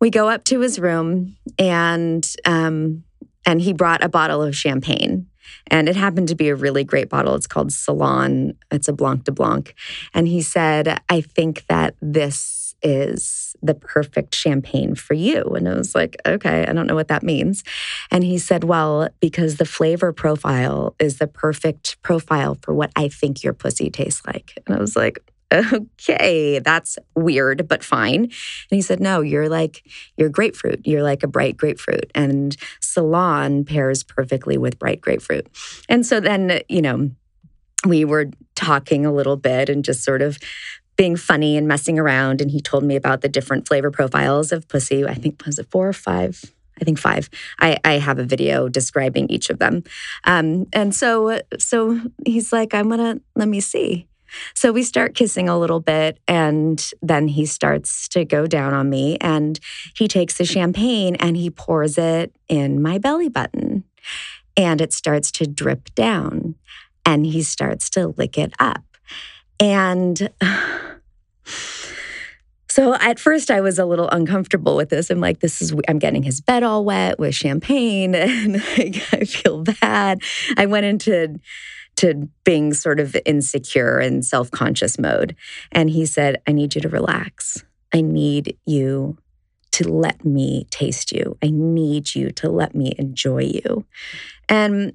we 0.00 0.10
go 0.10 0.28
up 0.28 0.44
to 0.44 0.60
his 0.60 0.78
room 0.78 1.36
and 1.58 2.26
um, 2.46 3.04
and 3.44 3.60
he 3.60 3.72
brought 3.72 4.02
a 4.02 4.08
bottle 4.08 4.42
of 4.42 4.56
champagne. 4.56 5.26
And 5.66 5.88
it 5.88 5.96
happened 5.96 6.28
to 6.28 6.34
be 6.34 6.48
a 6.48 6.54
really 6.54 6.84
great 6.84 7.08
bottle. 7.08 7.34
It's 7.34 7.46
called 7.46 7.72
salon. 7.72 8.54
It's 8.70 8.88
a 8.88 8.92
blanc 8.92 9.24
de 9.24 9.32
blanc. 9.32 9.74
And 10.14 10.26
he 10.26 10.42
said 10.42 11.00
i 11.08 11.20
think 11.20 11.66
that 11.68 11.94
this 12.00 12.74
is 12.82 13.54
the 13.62 13.74
perfect 13.74 14.34
champagne 14.34 14.94
for 14.94 15.12
you. 15.12 15.42
And 15.42 15.68
i 15.68 15.74
was 15.74 15.94
like 15.94 16.16
okay 16.26 16.64
i 16.66 16.72
don't 16.72 16.86
know 16.86 16.94
what 16.94 17.08
that 17.08 17.22
means. 17.22 17.62
And 18.10 18.24
he 18.24 18.38
said 18.38 18.64
well 18.64 19.08
because 19.20 19.56
the 19.56 19.66
flavor 19.66 20.12
profile 20.12 20.94
is 20.98 21.18
the 21.18 21.26
perfect 21.26 22.00
profile 22.02 22.56
for 22.62 22.74
what 22.74 22.90
i 22.96 23.08
think 23.08 23.42
your 23.42 23.52
pussy 23.52 23.90
tastes 23.90 24.24
like. 24.26 24.62
And 24.66 24.76
i 24.76 24.80
was 24.80 24.96
like 24.96 25.29
okay, 25.52 26.58
that's 26.60 26.98
weird, 27.14 27.66
but 27.68 27.82
fine. 27.82 28.24
And 28.24 28.32
he 28.70 28.82
said, 28.82 29.00
no, 29.00 29.20
you're 29.20 29.48
like, 29.48 29.84
you're 30.16 30.28
grapefruit. 30.28 30.86
You're 30.86 31.02
like 31.02 31.22
a 31.22 31.28
bright 31.28 31.56
grapefruit. 31.56 32.10
And 32.14 32.56
salon 32.80 33.64
pairs 33.64 34.02
perfectly 34.02 34.58
with 34.58 34.78
bright 34.78 35.00
grapefruit. 35.00 35.48
And 35.88 36.06
so 36.06 36.20
then, 36.20 36.60
you 36.68 36.82
know, 36.82 37.10
we 37.86 38.04
were 38.04 38.30
talking 38.54 39.06
a 39.06 39.12
little 39.12 39.36
bit 39.36 39.68
and 39.68 39.84
just 39.84 40.04
sort 40.04 40.22
of 40.22 40.38
being 40.96 41.16
funny 41.16 41.56
and 41.56 41.66
messing 41.66 41.98
around. 41.98 42.40
And 42.40 42.50
he 42.50 42.60
told 42.60 42.84
me 42.84 42.94
about 42.94 43.22
the 43.22 43.28
different 43.28 43.66
flavor 43.66 43.90
profiles 43.90 44.52
of 44.52 44.68
pussy. 44.68 45.06
I 45.06 45.14
think, 45.14 45.44
was 45.46 45.58
it 45.58 45.70
four 45.70 45.88
or 45.88 45.94
five? 45.94 46.44
I 46.80 46.84
think 46.84 46.98
five. 46.98 47.28
I, 47.58 47.78
I 47.84 47.92
have 47.94 48.18
a 48.18 48.24
video 48.24 48.68
describing 48.68 49.28
each 49.28 49.50
of 49.50 49.58
them. 49.58 49.82
Um, 50.24 50.66
and 50.72 50.94
so, 50.94 51.40
so 51.58 52.00
he's 52.26 52.52
like, 52.52 52.74
I'm 52.74 52.88
gonna 52.88 53.20
let 53.34 53.48
me 53.48 53.60
see. 53.60 54.06
So 54.54 54.72
we 54.72 54.82
start 54.82 55.14
kissing 55.14 55.48
a 55.48 55.58
little 55.58 55.80
bit, 55.80 56.18
and 56.28 56.90
then 57.02 57.28
he 57.28 57.46
starts 57.46 58.08
to 58.08 58.24
go 58.24 58.46
down 58.46 58.74
on 58.74 58.90
me. 58.90 59.16
And 59.20 59.58
he 59.94 60.08
takes 60.08 60.38
the 60.38 60.44
champagne 60.44 61.16
and 61.16 61.36
he 61.36 61.50
pours 61.50 61.98
it 61.98 62.34
in 62.48 62.82
my 62.82 62.98
belly 62.98 63.28
button. 63.28 63.84
And 64.56 64.80
it 64.80 64.92
starts 64.92 65.30
to 65.32 65.46
drip 65.46 65.94
down, 65.94 66.56
and 67.04 67.24
he 67.24 67.42
starts 67.42 67.88
to 67.90 68.08
lick 68.08 68.36
it 68.36 68.52
up. 68.58 68.82
And 69.60 70.30
so 72.68 72.94
at 72.94 73.20
first 73.20 73.50
I 73.50 73.60
was 73.60 73.78
a 73.78 73.84
little 73.84 74.08
uncomfortable 74.08 74.74
with 74.74 74.88
this. 74.88 75.10
I'm 75.10 75.20
like, 75.20 75.40
this 75.40 75.62
is, 75.62 75.74
I'm 75.86 75.98
getting 75.98 76.22
his 76.22 76.40
bed 76.40 76.62
all 76.62 76.84
wet 76.84 77.18
with 77.18 77.34
champagne 77.34 78.14
and 78.14 78.54
like, 78.76 79.02
I 79.12 79.24
feel 79.24 79.64
bad. 79.80 80.22
I 80.56 80.66
went 80.66 80.86
into 80.86 81.38
to 82.00 82.30
being 82.44 82.72
sort 82.72 82.98
of 82.98 83.14
insecure 83.26 83.98
and 83.98 84.24
self 84.24 84.50
conscious 84.50 84.98
mode. 84.98 85.36
And 85.70 85.90
he 85.90 86.06
said, 86.06 86.40
I 86.46 86.52
need 86.52 86.74
you 86.74 86.80
to 86.80 86.88
relax. 86.88 87.62
I 87.92 88.00
need 88.00 88.56
you 88.64 89.18
to 89.72 89.84
let 89.86 90.24
me 90.24 90.66
taste 90.70 91.12
you. 91.12 91.36
I 91.42 91.50
need 91.50 92.14
you 92.14 92.30
to 92.30 92.48
let 92.48 92.74
me 92.74 92.94
enjoy 92.96 93.42
you. 93.42 93.84
And 94.48 94.94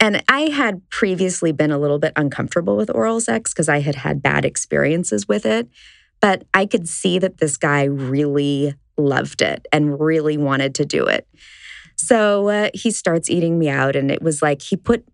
and 0.00 0.24
I 0.28 0.48
had 0.50 0.88
previously 0.88 1.52
been 1.52 1.70
a 1.70 1.78
little 1.78 1.98
bit 1.98 2.14
uncomfortable 2.16 2.76
with 2.76 2.90
oral 2.94 3.20
sex 3.20 3.52
because 3.52 3.68
I 3.68 3.80
had 3.80 3.94
had 3.94 4.22
bad 4.22 4.46
experiences 4.46 5.28
with 5.28 5.44
it. 5.44 5.68
But 6.20 6.44
I 6.54 6.64
could 6.64 6.88
see 6.88 7.18
that 7.18 7.38
this 7.38 7.58
guy 7.58 7.84
really 7.84 8.74
loved 8.96 9.42
it 9.42 9.66
and 9.72 10.00
really 10.00 10.38
wanted 10.38 10.74
to 10.76 10.86
do 10.86 11.04
it. 11.04 11.26
So 11.96 12.48
uh, 12.48 12.70
he 12.72 12.90
starts 12.90 13.28
eating 13.30 13.58
me 13.58 13.68
out, 13.68 13.96
and 13.96 14.10
it 14.10 14.22
was 14.22 14.42
like 14.42 14.62
he 14.62 14.76
put 14.76 15.04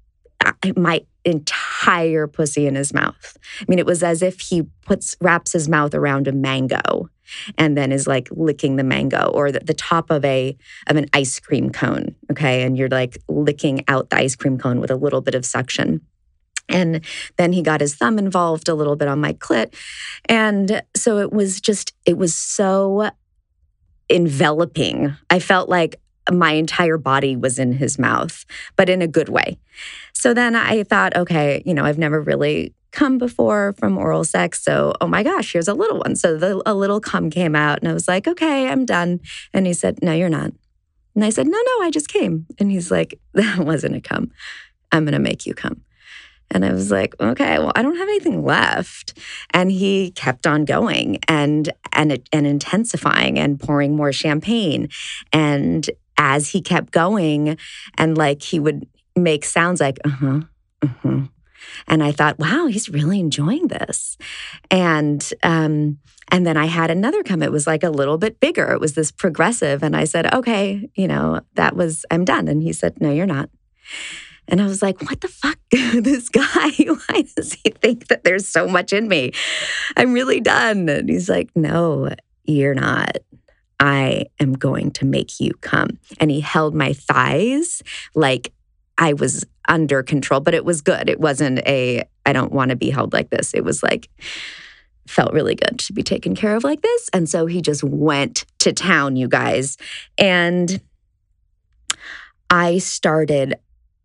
my 0.77 1.05
entire 1.25 2.27
pussy 2.27 2.67
in 2.67 2.75
his 2.75 2.93
mouth. 2.93 3.37
I 3.61 3.65
mean, 3.69 3.79
it 3.79 3.87
was 3.87 4.03
as 4.03 4.23
if 4.23 4.41
he 4.41 4.63
puts 4.85 5.17
wraps 5.21 5.53
his 5.53 5.69
mouth 5.69 5.95
around 5.95 6.29
a 6.29 6.33
mango 6.33 7.09
and 7.57 7.77
then 7.77 7.93
is 7.93 8.07
like 8.07 8.29
licking 8.33 8.77
the 8.77 8.85
mango 8.85 9.31
or 9.33 9.53
the, 9.53 9.61
the, 9.61 9.75
top 9.75 10.11
of 10.11 10.25
a 10.25 10.57
of 10.89 10.97
an 10.97 11.07
ice 11.13 11.39
cream 11.39 11.71
cone. 11.71 12.15
Okay, 12.31 12.63
and 12.63 12.77
you're 12.77 12.89
like 12.89 13.19
licking 13.29 13.85
out 13.89 14.11
the 14.11 14.17
ice 14.17 14.37
cream 14.37 14.59
cone 14.59 14.81
with 14.81 14.91
a 14.91 14.97
little 14.97 15.21
bit 15.21 15.35
of 15.35 15.47
suction. 15.47 16.01
And 16.69 17.05
then 17.37 17.53
he 17.53 17.63
got 17.63 17.81
his 17.81 17.95
thumb 17.95 18.19
involved 18.19 18.69
a 18.69 18.75
little 18.75 18.97
bit 18.97 19.09
on 19.09 19.21
my 19.21 19.35
clit. 19.35 19.75
And 20.27 20.83
so 20.97 21.19
it 21.19 21.33
was 21.33 21.61
just, 21.61 21.93
it 22.07 22.17
was 22.17 22.35
so 22.35 23.11
enveloping. 24.09 25.17
I 25.29 25.39
felt 25.39 25.69
like 25.69 25.97
my 26.31 26.53
entire 26.53 26.99
body 26.99 27.37
was 27.37 27.59
in 27.59 27.73
his 27.73 27.99
mouth, 27.99 28.45
but 28.77 28.89
in 28.89 29.03
a 29.03 29.09
good 29.09 29.29
way. 29.29 29.59
So 30.13 30.35
then 30.35 30.55
I 30.55 30.85
thought, 30.85 31.17
okay, 31.17 31.63
you 31.67 31.75
know, 31.75 31.85
I've 31.85 31.99
never 31.99 32.21
really 32.21 32.75
come 32.93 33.19
before 33.19 33.75
from 33.79 33.99
oral 33.99 34.23
sex. 34.23 34.63
So, 34.63 34.93
oh 35.01 35.07
my 35.09 35.23
gosh, 35.23 35.53
here's 35.53 35.69
a 35.69 35.75
little 35.75 35.99
one. 35.99 36.15
So 36.15 36.37
the, 36.37 36.63
a 36.67 36.75
little 36.75 37.01
cum 37.01 37.31
came 37.31 37.57
out, 37.57 37.81
and 37.81 37.89
I 37.89 37.95
was 37.95 38.07
like, 38.07 38.29
okay, 38.29 38.69
I'm 38.69 38.85
done. 38.85 39.21
And 39.53 39.67
he 39.67 39.73
said, 39.73 39.99
no, 40.03 40.13
you're 40.13 40.29
not. 40.29 40.53
And 41.15 41.25
I 41.25 41.31
said, 41.31 41.47
no, 41.47 41.59
no, 41.59 41.85
I 41.85 41.91
just 41.91 42.09
came. 42.09 42.47
And 42.59 42.71
he's 42.71 42.91
like, 42.91 43.19
that 43.35 43.59
wasn't 43.59 43.97
a 43.97 44.01
cum. 44.01 44.31
I'm 44.93 45.05
going 45.05 45.13
to 45.13 45.19
make 45.19 45.47
you 45.47 45.55
come. 45.55 45.83
And 46.53 46.67
I 46.67 46.73
was 46.73 46.91
like, 46.91 47.15
okay, 47.19 47.59
well, 47.59 47.73
I 47.75 47.81
don't 47.81 47.97
have 47.97 48.09
anything 48.09 48.45
left. 48.45 49.19
And 49.51 49.73
he 49.73 50.11
kept 50.11 50.47
on 50.47 50.67
going 50.67 51.19
and 51.27 51.73
and 51.93 52.23
and 52.31 52.47
intensifying 52.47 53.39
and 53.39 53.59
pouring 53.59 53.97
more 53.97 54.13
champagne. 54.13 54.91
And 55.33 55.89
as 56.17 56.51
he 56.51 56.61
kept 56.61 56.93
going 56.93 57.57
and 57.97 58.17
like 58.17 58.43
he 58.43 58.59
would 58.59 58.87
make 59.17 59.45
sounds 59.45 59.81
like 59.81 59.99
uh-huh 60.05 60.41
uh-huh 60.83 61.21
and 61.87 62.03
i 62.03 62.11
thought 62.11 62.39
wow 62.39 62.67
he's 62.67 62.89
really 62.89 63.21
enjoying 63.21 63.69
this 63.69 64.17
and 64.71 65.33
um 65.43 65.99
and 66.31 66.47
then 66.47 66.57
i 66.57 66.67
had 66.67 66.91
another 66.91 67.23
come 67.23 67.43
it 67.43 67.53
was 67.53 67.67
like 67.67 67.83
a 67.83 67.91
little 67.91 68.19
bit 68.19 68.41
bigger 68.41 68.73
it 68.73 68.81
was 68.81 68.95
this 68.95 69.11
progressive 69.11 69.83
and 69.83 69.97
i 69.97 70.05
said 70.05 70.33
okay 70.35 70.89
you 70.95 71.07
know 71.07 71.41
that 71.55 71.77
was 71.77 72.05
i'm 72.11 72.25
done 72.25 72.49
and 72.49 72.63
he 72.63 72.73
said 72.73 73.01
no 73.01 73.11
you're 73.11 73.27
not 73.27 73.51
and 74.49 74.61
I 74.61 74.67
was 74.67 74.83
like, 74.83 75.01
what 75.03 75.21
the 75.21 75.29
fuck? 75.29 75.59
this 75.71 76.29
guy, 76.29 76.45
why 76.79 77.25
does 77.37 77.55
he 77.55 77.71
think 77.71 78.09
that 78.09 78.25
there's 78.25 78.49
so 78.49 78.67
much 78.69 78.93
in 78.93 79.09
me? 79.09 79.33
I'm 79.97 80.13
really 80.13 80.41
done. 80.41 80.89
And 80.89 81.09
he's 81.09 81.29
like, 81.29 81.51
no, 81.55 82.11
you're 82.45 82.75
not. 82.75 83.19
I 83.81 84.27
am 84.41 84.53
going 84.55 84.91
to 84.93 85.05
make 85.05 85.41
you 85.41 85.53
come. 85.61 85.99
And 86.21 86.31
he 86.31 86.41
held 86.41 86.75
my 86.75 86.93
thighs 86.93 87.83
like 88.15 88.53
I 88.99 89.15
was 89.15 89.45
under 89.69 90.03
control, 90.03 90.41
but 90.41 90.55
it 90.55 90.65
was 90.65 90.81
good. 90.81 91.09
It 91.09 91.21
wasn't 91.21 91.61
a, 91.61 92.05
I 92.27 92.33
don't 92.33 92.53
want 92.53 92.71
to 92.71 92.77
be 92.77 92.91
held 92.91 93.13
like 93.13 93.31
this. 93.31 93.55
It 93.55 93.65
was 93.65 93.83
like, 93.83 94.09
felt 95.07 95.33
really 95.33 95.55
good 95.55 95.79
to 95.81 95.93
be 95.93 96.03
taken 96.03 96.35
care 96.35 96.55
of 96.55 96.65
like 96.65 96.83
this. 96.83 97.11
And 97.13 97.29
so 97.29 97.47
he 97.47 97.61
just 97.61 97.83
went 97.83 98.45
to 98.61 98.73
town, 98.73 99.17
you 99.17 99.29
guys. 99.29 99.77
And 100.17 100.81
I 102.49 102.79
started 102.79 103.55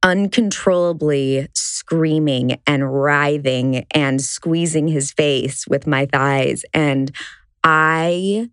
uncontrollably 0.03 1.47
screaming 1.53 2.59
and 2.65 2.93
writhing 2.93 3.85
and 3.91 4.21
squeezing 4.21 4.87
his 4.87 5.11
face 5.11 5.67
with 5.67 5.85
my 5.85 6.05
thighs. 6.05 6.63
And 6.73 7.11
I 7.63 8.49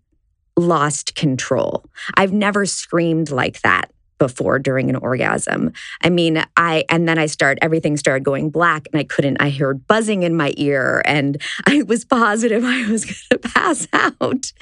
lost 0.56 1.14
control. 1.14 1.84
I've 2.14 2.32
never 2.32 2.66
screamed 2.66 3.30
like 3.30 3.60
that 3.62 3.90
before 4.18 4.58
during 4.58 4.88
an 4.90 4.96
orgasm. 4.96 5.72
I 6.02 6.10
mean, 6.10 6.42
I, 6.56 6.84
and 6.88 7.08
then 7.08 7.18
I 7.18 7.26
start, 7.26 7.58
everything 7.60 7.96
started 7.96 8.24
going 8.24 8.50
black 8.50 8.86
and 8.92 8.98
I 8.98 9.04
couldn't, 9.04 9.38
I 9.40 9.50
heard 9.50 9.86
buzzing 9.86 10.22
in 10.22 10.36
my 10.36 10.54
ear 10.56 11.02
and 11.04 11.40
I 11.66 11.82
was 11.82 12.04
positive 12.04 12.64
I 12.64 12.88
was 12.90 13.04
going 13.04 13.16
to 13.42 13.48
pass 13.48 13.86
out. 13.92 14.52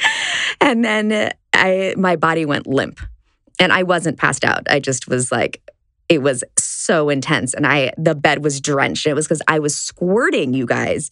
And 0.61 0.85
then 0.85 1.33
I, 1.53 1.95
my 1.97 2.17
body 2.17 2.45
went 2.47 2.67
limp 2.67 3.01
and 3.59 3.73
I 3.73 3.83
wasn't 3.83 4.19
passed 4.19 4.45
out. 4.45 4.67
I 4.71 4.81
just 4.81 5.07
was 5.09 5.31
like, 5.31 5.63
it 6.09 6.21
was 6.21 6.45
so 6.59 7.09
intense 7.09 7.55
and 7.55 7.67
i 7.67 7.93
the 7.97 8.15
bed 8.15 8.43
was 8.43 8.61
drenched 8.61 9.07
it 9.07 9.15
was 9.15 9.25
because 9.25 9.41
i 9.47 9.59
was 9.59 9.75
squirting 9.75 10.53
you 10.53 10.67
guys 10.67 11.11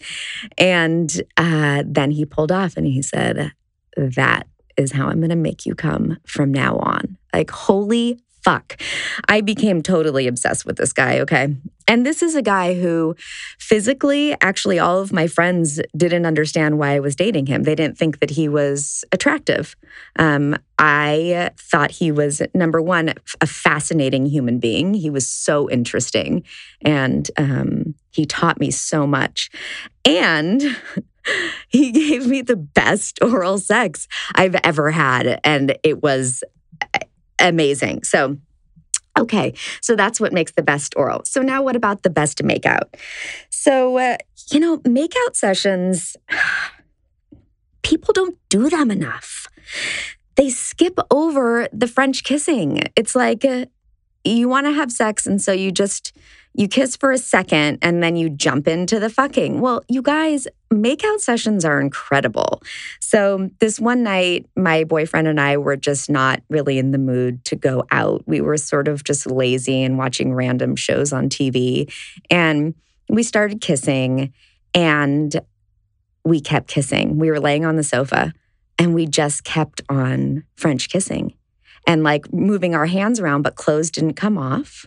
and 0.58 1.22
uh, 1.36 1.82
then 1.86 2.10
he 2.10 2.26
pulled 2.26 2.52
off 2.52 2.76
and 2.76 2.86
he 2.86 3.00
said 3.00 3.52
that 3.96 4.46
is 4.76 4.92
how 4.92 5.08
i'm 5.08 5.20
going 5.20 5.30
to 5.30 5.36
make 5.36 5.66
you 5.66 5.74
come 5.74 6.16
from 6.26 6.52
now 6.52 6.76
on 6.76 7.16
like 7.32 7.50
holy 7.50 8.18
fuck. 8.42 8.80
I 9.28 9.40
became 9.40 9.82
totally 9.82 10.26
obsessed 10.26 10.64
with 10.64 10.76
this 10.76 10.92
guy, 10.92 11.20
okay? 11.20 11.54
And 11.86 12.06
this 12.06 12.22
is 12.22 12.34
a 12.34 12.42
guy 12.42 12.74
who 12.74 13.16
physically, 13.58 14.34
actually, 14.40 14.78
all 14.78 15.00
of 15.00 15.12
my 15.12 15.26
friends 15.26 15.80
didn't 15.96 16.24
understand 16.24 16.78
why 16.78 16.94
I 16.94 17.00
was 17.00 17.16
dating 17.16 17.46
him. 17.46 17.64
They 17.64 17.74
didn't 17.74 17.98
think 17.98 18.20
that 18.20 18.30
he 18.30 18.48
was 18.48 19.04
attractive. 19.12 19.76
Um, 20.16 20.56
I 20.78 21.50
thought 21.58 21.90
he 21.90 22.12
was, 22.12 22.40
number 22.54 22.80
one, 22.80 23.12
a 23.40 23.46
fascinating 23.46 24.26
human 24.26 24.60
being. 24.60 24.94
He 24.94 25.10
was 25.10 25.28
so 25.28 25.68
interesting 25.68 26.44
and 26.82 27.28
um, 27.36 27.94
he 28.10 28.24
taught 28.24 28.60
me 28.60 28.70
so 28.70 29.06
much. 29.06 29.50
And 30.04 30.62
he 31.68 31.90
gave 31.92 32.26
me 32.26 32.42
the 32.42 32.56
best 32.56 33.18
oral 33.22 33.58
sex 33.58 34.08
I've 34.34 34.56
ever 34.64 34.90
had. 34.90 35.40
And 35.44 35.76
it 35.82 36.02
was 36.02 36.42
amazing. 37.38 38.04
So, 38.04 38.38
okay, 39.18 39.54
so 39.80 39.96
that's 39.96 40.20
what 40.20 40.32
makes 40.32 40.52
the 40.52 40.62
best 40.62 40.94
oral. 40.96 41.22
So, 41.24 41.40
now 41.42 41.62
what 41.62 41.76
about 41.76 42.02
the 42.02 42.10
best 42.10 42.38
makeout? 42.38 42.94
So, 43.50 43.98
uh, 43.98 44.16
you 44.50 44.60
know, 44.60 44.78
makeout 44.78 45.34
sessions, 45.34 46.16
people 47.82 48.12
don't 48.12 48.38
do 48.48 48.68
them 48.68 48.90
enough. 48.90 49.46
They 50.36 50.48
skip 50.50 50.98
over 51.10 51.68
the 51.72 51.86
French 51.86 52.24
kissing. 52.24 52.82
It's 52.96 53.14
like 53.14 53.44
uh, 53.44 53.66
you 54.24 54.48
want 54.48 54.66
to 54.66 54.72
have 54.72 54.92
sex, 54.92 55.26
and 55.26 55.40
so 55.40 55.52
you 55.52 55.70
just 55.70 56.16
you 56.54 56.66
kiss 56.66 56.96
for 56.96 57.12
a 57.12 57.18
second 57.18 57.78
and 57.80 58.02
then 58.02 58.16
you 58.16 58.28
jump 58.28 58.66
into 58.66 58.98
the 58.98 59.08
fucking. 59.08 59.60
Well, 59.60 59.82
you 59.88 60.02
guys, 60.02 60.48
makeout 60.72 61.20
sessions 61.20 61.64
are 61.64 61.80
incredible. 61.80 62.62
So, 62.98 63.50
this 63.60 63.78
one 63.78 64.02
night, 64.02 64.46
my 64.56 64.84
boyfriend 64.84 65.28
and 65.28 65.40
I 65.40 65.56
were 65.58 65.76
just 65.76 66.10
not 66.10 66.42
really 66.48 66.78
in 66.78 66.90
the 66.90 66.98
mood 66.98 67.44
to 67.46 67.56
go 67.56 67.84
out. 67.90 68.24
We 68.26 68.40
were 68.40 68.56
sort 68.56 68.88
of 68.88 69.04
just 69.04 69.26
lazy 69.26 69.82
and 69.82 69.96
watching 69.96 70.34
random 70.34 70.74
shows 70.76 71.12
on 71.12 71.28
TV. 71.28 71.92
And 72.30 72.74
we 73.08 73.22
started 73.22 73.60
kissing 73.60 74.32
and 74.74 75.40
we 76.24 76.40
kept 76.40 76.68
kissing. 76.68 77.18
We 77.18 77.30
were 77.30 77.40
laying 77.40 77.64
on 77.64 77.76
the 77.76 77.84
sofa 77.84 78.32
and 78.78 78.94
we 78.94 79.06
just 79.06 79.44
kept 79.44 79.82
on 79.88 80.44
French 80.56 80.88
kissing 80.88 81.34
and 81.86 82.02
like 82.02 82.32
moving 82.32 82.74
our 82.74 82.86
hands 82.86 83.20
around, 83.20 83.42
but 83.42 83.56
clothes 83.56 83.90
didn't 83.90 84.14
come 84.14 84.38
off. 84.38 84.86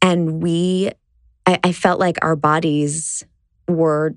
And 0.00 0.42
we, 0.42 0.90
I, 1.46 1.58
I 1.64 1.72
felt 1.72 2.00
like 2.00 2.18
our 2.22 2.36
bodies 2.36 3.24
were 3.68 4.14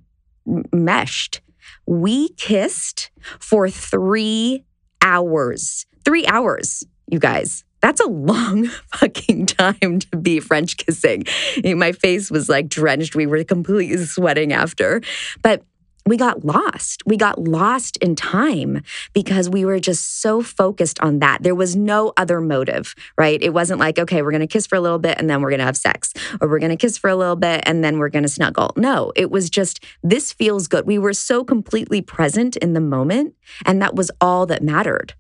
meshed. 0.72 1.42
We 1.86 2.30
kissed 2.30 3.12
for 3.40 3.70
three 3.70 4.64
hours. 5.02 5.86
Three 6.06 6.26
hours, 6.28 6.84
you 7.10 7.20
guys. 7.20 7.64
That's 7.82 8.02
a 8.02 8.08
long 8.08 8.66
fucking 8.94 9.46
time 9.48 10.00
to 10.00 10.18
be 10.18 10.40
French 10.40 10.78
kissing. 10.78 11.26
My 11.64 11.92
face 11.92 12.32
was 12.32 12.50
like 12.50 12.70
drenched. 12.70 13.16
We 13.16 13.28
were 13.28 13.44
completely 13.44 13.98
sweating 14.06 14.52
after. 14.52 15.02
But 15.42 15.64
we 16.08 16.18
got 16.18 16.46
lost. 16.46 17.04
We 17.06 17.18
got 17.18 17.40
lost 17.40 17.98
in 17.98 18.16
time 18.16 18.82
because 19.14 19.50
we 19.50 19.66
were 19.66 19.80
just 19.80 20.22
so 20.22 20.42
focused 20.42 21.00
on 21.02 21.20
that. 21.20 21.44
There 21.44 21.56
was 21.56 21.76
no 21.76 22.14
other 22.18 22.40
motive, 22.40 22.96
right? 23.18 23.42
It 23.42 23.54
wasn't 23.54 23.80
like, 23.80 24.00
okay, 24.00 24.22
we're 24.22 24.32
going 24.32 24.42
to 24.42 24.48
kiss 24.48 24.68
for 24.68 24.76
a 24.76 24.82
little 24.82 25.00
bit 25.00 25.18
and 25.18 25.30
then 25.30 25.42
we're 25.42 25.50
going 25.50 25.60
to 25.60 25.66
have 25.66 25.78
sex, 25.78 26.14
or 26.40 26.48
we're 26.48 26.60
going 26.60 26.70
to 26.72 26.78
kiss 26.78 26.98
for 26.98 27.10
a 27.10 27.16
little 27.16 27.36
bit 27.36 27.62
and 27.66 27.84
then 27.84 27.98
we're 27.98 28.10
going 28.10 28.24
to 28.24 28.30
snuggle. 28.30 28.74
No, 28.76 29.12
it 29.16 29.32
was 29.32 29.50
just, 29.50 29.84
this 30.04 30.32
feels 30.32 30.68
good. 30.68 30.86
We 30.86 30.98
were 30.98 31.14
so 31.14 31.44
completely 31.44 32.02
present 32.02 32.56
in 32.58 32.74
the 32.74 32.82
moment, 32.82 33.36
and 33.66 33.82
that 33.82 33.96
was 33.96 34.12
all 34.22 34.46
that 34.48 34.64
mattered. 34.64 35.14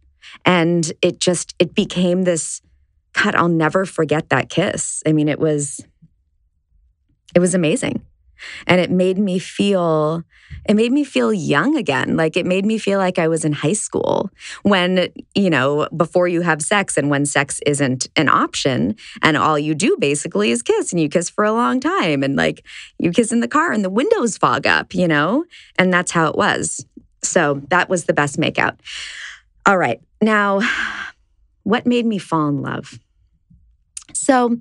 And 0.45 0.91
it 1.01 1.19
just, 1.19 1.55
it 1.59 1.73
became 1.73 2.23
this, 2.23 2.61
God, 3.13 3.35
I'll 3.35 3.47
never 3.47 3.85
forget 3.85 4.29
that 4.29 4.49
kiss. 4.49 5.01
I 5.05 5.13
mean, 5.13 5.27
it 5.27 5.39
was, 5.39 5.85
it 7.35 7.39
was 7.39 7.55
amazing 7.55 8.03
and 8.65 8.81
it 8.81 8.91
made 8.91 9.17
me 9.17 9.39
feel 9.39 10.23
it 10.65 10.75
made 10.75 10.91
me 10.91 11.03
feel 11.03 11.33
young 11.33 11.75
again. 11.75 12.17
Like 12.17 12.37
it 12.37 12.45
made 12.45 12.65
me 12.65 12.77
feel 12.77 12.99
like 12.99 13.19
i 13.19 13.27
was 13.27 13.45
in 13.45 13.53
high 13.53 13.73
school 13.73 14.29
when 14.63 15.09
you 15.35 15.49
know 15.49 15.87
before 15.95 16.27
you 16.27 16.41
have 16.41 16.61
sex 16.61 16.97
and 16.97 17.09
when 17.09 17.25
sex 17.25 17.59
isn't 17.65 18.07
an 18.15 18.29
option 18.29 18.95
and 19.21 19.37
all 19.37 19.57
you 19.57 19.73
do 19.75 19.97
basically 19.99 20.51
is 20.51 20.61
kiss 20.61 20.91
and 20.91 21.01
you 21.01 21.09
kiss 21.09 21.29
for 21.29 21.43
a 21.43 21.53
long 21.53 21.79
time 21.79 22.23
and 22.23 22.35
like 22.35 22.65
you 22.97 23.11
kiss 23.11 23.31
in 23.31 23.39
the 23.39 23.47
car 23.47 23.71
and 23.71 23.83
the 23.83 23.89
windows 23.89 24.37
fog 24.37 24.65
up 24.67 24.93
you 24.93 25.07
know? 25.07 25.45
And 25.77 25.93
that's 25.93 26.11
how 26.11 26.27
it 26.27 26.35
was. 26.35 26.85
So 27.23 27.61
that 27.69 27.89
was 27.89 28.05
the 28.05 28.13
best 28.13 28.37
makeout. 28.37 28.77
All 29.65 29.77
right. 29.77 30.01
Now 30.21 30.61
what 31.63 31.85
made 31.85 32.05
me 32.05 32.17
fall 32.17 32.47
in 32.49 32.61
love? 32.61 32.99
So 34.13 34.57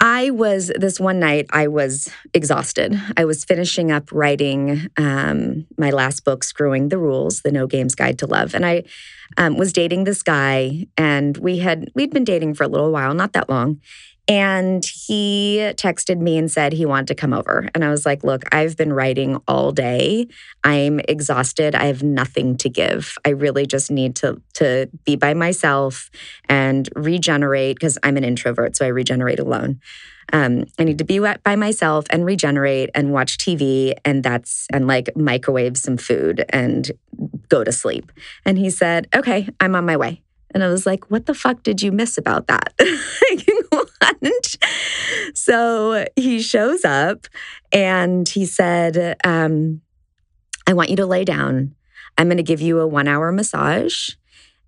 I 0.00 0.30
was 0.30 0.70
this 0.76 1.00
one 1.00 1.18
night, 1.18 1.46
I 1.50 1.66
was 1.66 2.08
exhausted. 2.32 3.00
I 3.16 3.24
was 3.24 3.44
finishing 3.44 3.90
up 3.90 4.12
writing 4.12 4.88
um, 4.96 5.66
my 5.76 5.90
last 5.90 6.24
book, 6.24 6.44
Screwing 6.44 6.88
the 6.88 6.98
Rules, 6.98 7.42
The 7.42 7.50
No 7.50 7.66
Games 7.66 7.96
Guide 7.96 8.18
to 8.20 8.26
Love. 8.26 8.54
And 8.54 8.64
I 8.64 8.84
um, 9.36 9.56
was 9.56 9.72
dating 9.72 10.04
this 10.04 10.22
guy, 10.22 10.86
and 10.96 11.36
we 11.38 11.58
had, 11.58 11.90
we'd 11.96 12.12
been 12.12 12.24
dating 12.24 12.54
for 12.54 12.62
a 12.62 12.68
little 12.68 12.92
while, 12.92 13.12
not 13.12 13.32
that 13.32 13.48
long. 13.48 13.80
And 14.28 14.84
he 14.84 15.72
texted 15.76 16.18
me 16.18 16.36
and 16.36 16.50
said 16.50 16.74
he 16.74 16.84
wanted 16.84 17.08
to 17.08 17.14
come 17.14 17.32
over. 17.32 17.66
And 17.74 17.82
I 17.82 17.88
was 17.88 18.04
like, 18.04 18.22
look, 18.22 18.42
I've 18.52 18.76
been 18.76 18.92
writing 18.92 19.40
all 19.48 19.72
day. 19.72 20.28
I'm 20.62 21.00
exhausted. 21.00 21.74
I 21.74 21.86
have 21.86 22.02
nothing 22.02 22.58
to 22.58 22.68
give. 22.68 23.16
I 23.24 23.30
really 23.30 23.64
just 23.64 23.90
need 23.90 24.14
to, 24.16 24.40
to 24.54 24.90
be 25.06 25.16
by 25.16 25.32
myself 25.32 26.10
and 26.46 26.88
regenerate 26.94 27.76
because 27.76 27.96
I'm 28.02 28.18
an 28.18 28.24
introvert. 28.24 28.76
So 28.76 28.84
I 28.84 28.88
regenerate 28.88 29.38
alone. 29.38 29.80
Um, 30.30 30.64
I 30.78 30.84
need 30.84 30.98
to 30.98 31.04
be 31.04 31.18
by 31.20 31.56
myself 31.56 32.04
and 32.10 32.26
regenerate 32.26 32.90
and 32.94 33.12
watch 33.12 33.38
TV 33.38 33.94
and 34.04 34.22
that's 34.22 34.66
and 34.70 34.86
like 34.86 35.16
microwave 35.16 35.78
some 35.78 35.96
food 35.96 36.44
and 36.50 36.90
go 37.48 37.64
to 37.64 37.72
sleep. 37.72 38.12
And 38.44 38.58
he 38.58 38.68
said, 38.68 39.08
okay, 39.14 39.48
I'm 39.58 39.74
on 39.74 39.86
my 39.86 39.96
way. 39.96 40.20
And 40.52 40.62
I 40.62 40.68
was 40.68 40.86
like, 40.86 41.10
what 41.10 41.26
the 41.26 41.34
fuck 41.34 41.62
did 41.62 41.82
you 41.82 41.92
miss 41.92 42.18
about 42.18 42.46
that? 42.46 42.74
so 45.34 46.04
he 46.16 46.40
shows 46.40 46.84
up 46.84 47.26
and 47.72 48.28
he 48.28 48.46
said, 48.46 49.16
um, 49.24 49.80
I 50.66 50.74
want 50.74 50.90
you 50.90 50.96
to 50.96 51.06
lay 51.06 51.24
down. 51.24 51.74
I'm 52.16 52.26
going 52.26 52.36
to 52.38 52.42
give 52.42 52.60
you 52.60 52.80
a 52.80 52.86
one 52.86 53.08
hour 53.08 53.30
massage 53.32 54.10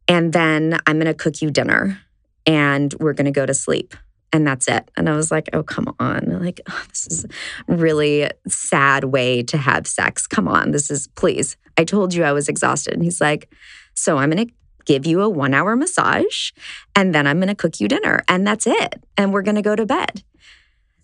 and 0.09 0.33
then 0.33 0.79
I'm 0.87 0.97
going 0.97 1.07
to 1.07 1.15
cook 1.15 1.43
you 1.43 1.51
dinner 1.51 2.01
and 2.47 2.95
we're 2.99 3.13
going 3.13 3.27
to 3.27 3.31
go 3.31 3.47
to 3.47 3.55
sleep. 3.55 3.95
And 4.33 4.47
that's 4.47 4.69
it. 4.69 4.89
And 4.97 5.09
I 5.09 5.17
was 5.17 5.31
like, 5.31 5.49
oh, 5.53 5.65
come 5.65 5.93
on. 5.99 6.41
Like, 6.41 6.61
oh, 6.69 6.85
this 6.89 7.07
is 7.09 7.27
really 7.67 8.31
sad 8.49 9.05
way 9.05 9.43
to 9.45 9.57
have 9.57 9.87
sex. 9.87 10.27
Come 10.27 10.49
on. 10.49 10.71
This 10.71 10.91
is, 10.91 11.09
please. 11.09 11.57
I 11.77 11.85
told 11.85 12.15
you 12.15 12.25
I 12.25 12.33
was 12.33 12.49
exhausted. 12.49 12.95
And 12.95 13.03
he's 13.03 13.21
like, 13.21 13.53
so 13.95 14.19
I'm 14.19 14.31
going 14.31 14.47
to 14.47 14.55
give 14.85 15.07
you 15.07 15.23
a 15.23 15.29
one 15.29 15.55
hour 15.55 15.77
massage, 15.77 16.53
and 16.95 17.15
then 17.15 17.27
I'm 17.27 17.39
going 17.39 17.49
to 17.49 17.55
cook 17.55 17.81
you 17.81 17.89
dinner. 17.89 18.23
And 18.29 18.47
that's 18.47 18.67
it. 18.67 19.03
And 19.17 19.33
we're 19.33 19.43
going 19.43 19.57
to 19.57 19.63
go 19.63 19.77
to 19.77 19.87
bed. 19.87 20.23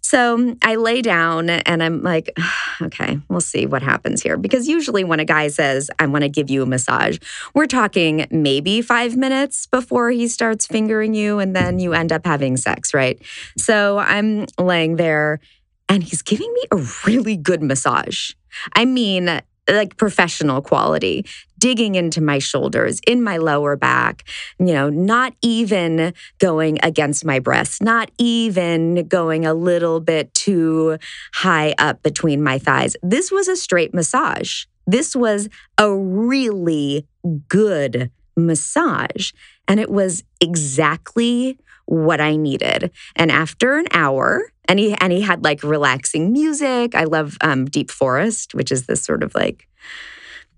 So 0.06 0.54
I 0.62 0.76
lay 0.76 1.02
down 1.02 1.50
and 1.50 1.82
I'm 1.82 2.00
like, 2.04 2.30
okay, 2.80 3.18
we'll 3.28 3.40
see 3.40 3.66
what 3.66 3.82
happens 3.82 4.22
here. 4.22 4.36
Because 4.36 4.68
usually 4.68 5.02
when 5.02 5.18
a 5.18 5.24
guy 5.24 5.48
says, 5.48 5.90
I 5.98 6.06
want 6.06 6.22
to 6.22 6.28
give 6.28 6.48
you 6.48 6.62
a 6.62 6.66
massage, 6.66 7.18
we're 7.54 7.66
talking 7.66 8.24
maybe 8.30 8.82
five 8.82 9.16
minutes 9.16 9.66
before 9.66 10.10
he 10.10 10.28
starts 10.28 10.64
fingering 10.64 11.12
you 11.12 11.40
and 11.40 11.56
then 11.56 11.80
you 11.80 11.92
end 11.92 12.12
up 12.12 12.24
having 12.24 12.56
sex, 12.56 12.94
right? 12.94 13.20
So 13.58 13.98
I'm 13.98 14.46
laying 14.60 14.94
there 14.94 15.40
and 15.88 16.04
he's 16.04 16.22
giving 16.22 16.52
me 16.52 16.62
a 16.70 16.76
really 17.04 17.36
good 17.36 17.62
massage. 17.62 18.30
I 18.74 18.84
mean, 18.84 19.40
like 19.68 19.96
professional 19.96 20.62
quality, 20.62 21.26
digging 21.58 21.94
into 21.94 22.20
my 22.20 22.38
shoulders, 22.38 23.00
in 23.06 23.22
my 23.22 23.36
lower 23.36 23.76
back, 23.76 24.24
you 24.58 24.72
know, 24.72 24.88
not 24.90 25.34
even 25.42 26.12
going 26.38 26.78
against 26.82 27.24
my 27.24 27.38
breasts, 27.38 27.80
not 27.80 28.10
even 28.18 29.06
going 29.08 29.46
a 29.46 29.54
little 29.54 30.00
bit 30.00 30.32
too 30.34 30.98
high 31.34 31.74
up 31.78 32.02
between 32.02 32.42
my 32.42 32.58
thighs. 32.58 32.96
This 33.02 33.30
was 33.30 33.48
a 33.48 33.56
straight 33.56 33.94
massage. 33.94 34.64
This 34.86 35.16
was 35.16 35.48
a 35.78 35.92
really 35.92 37.06
good 37.48 38.10
massage. 38.36 39.32
And 39.66 39.80
it 39.80 39.90
was 39.90 40.22
exactly 40.40 41.58
what 41.86 42.20
I 42.20 42.36
needed. 42.36 42.90
And 43.14 43.32
after 43.32 43.78
an 43.78 43.86
hour, 43.92 44.52
and 44.68 44.78
he 44.78 44.94
and 44.94 45.12
he 45.12 45.20
had 45.20 45.44
like 45.44 45.62
relaxing 45.62 46.32
music. 46.32 46.94
I 46.94 47.04
love 47.04 47.36
um, 47.40 47.66
Deep 47.66 47.90
Forest, 47.90 48.54
which 48.54 48.70
is 48.70 48.86
this 48.86 49.02
sort 49.02 49.22
of 49.22 49.34
like 49.34 49.68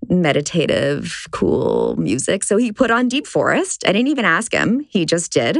meditative, 0.07 1.27
cool 1.31 1.95
music. 1.97 2.43
So 2.43 2.57
he 2.57 2.71
put 2.71 2.91
on 2.91 3.07
Deep 3.07 3.27
Forest. 3.27 3.83
I 3.85 3.91
didn't 3.91 4.07
even 4.07 4.25
ask 4.25 4.53
him; 4.53 4.85
he 4.89 5.05
just 5.05 5.31
did, 5.31 5.59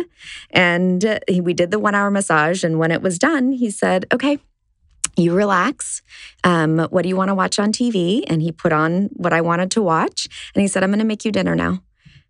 and 0.52 1.04
uh, 1.06 1.20
we 1.42 1.54
did 1.54 1.72
the 1.72 1.80
one-hour 1.80 2.12
massage. 2.12 2.64
And 2.64 2.80
when 2.80 2.92
it 2.92 3.02
was 3.02 3.20
done, 3.20 3.52
he 3.52 3.70
said, 3.70 4.06
"Okay." 4.12 4.40
You 5.18 5.34
relax. 5.34 6.02
Um, 6.46 6.80
what 6.92 7.02
do 7.02 7.10
you 7.10 7.18
want 7.18 7.28
to 7.28 7.36
watch 7.36 7.60
on 7.60 7.74
TV? 7.74 8.24
And 8.28 8.42
he 8.42 8.54
put 8.54 8.72
on 8.72 9.10
what 9.14 9.34
I 9.34 9.42
wanted 9.42 9.70
to 9.72 9.82
watch. 9.82 10.30
And 10.56 10.62
he 10.62 10.68
said, 10.68 10.82
I'm 10.82 10.92
going 10.92 11.00
to 11.00 11.06
make 11.06 11.26
you 11.26 11.32
dinner 11.32 11.56
now. 11.56 11.82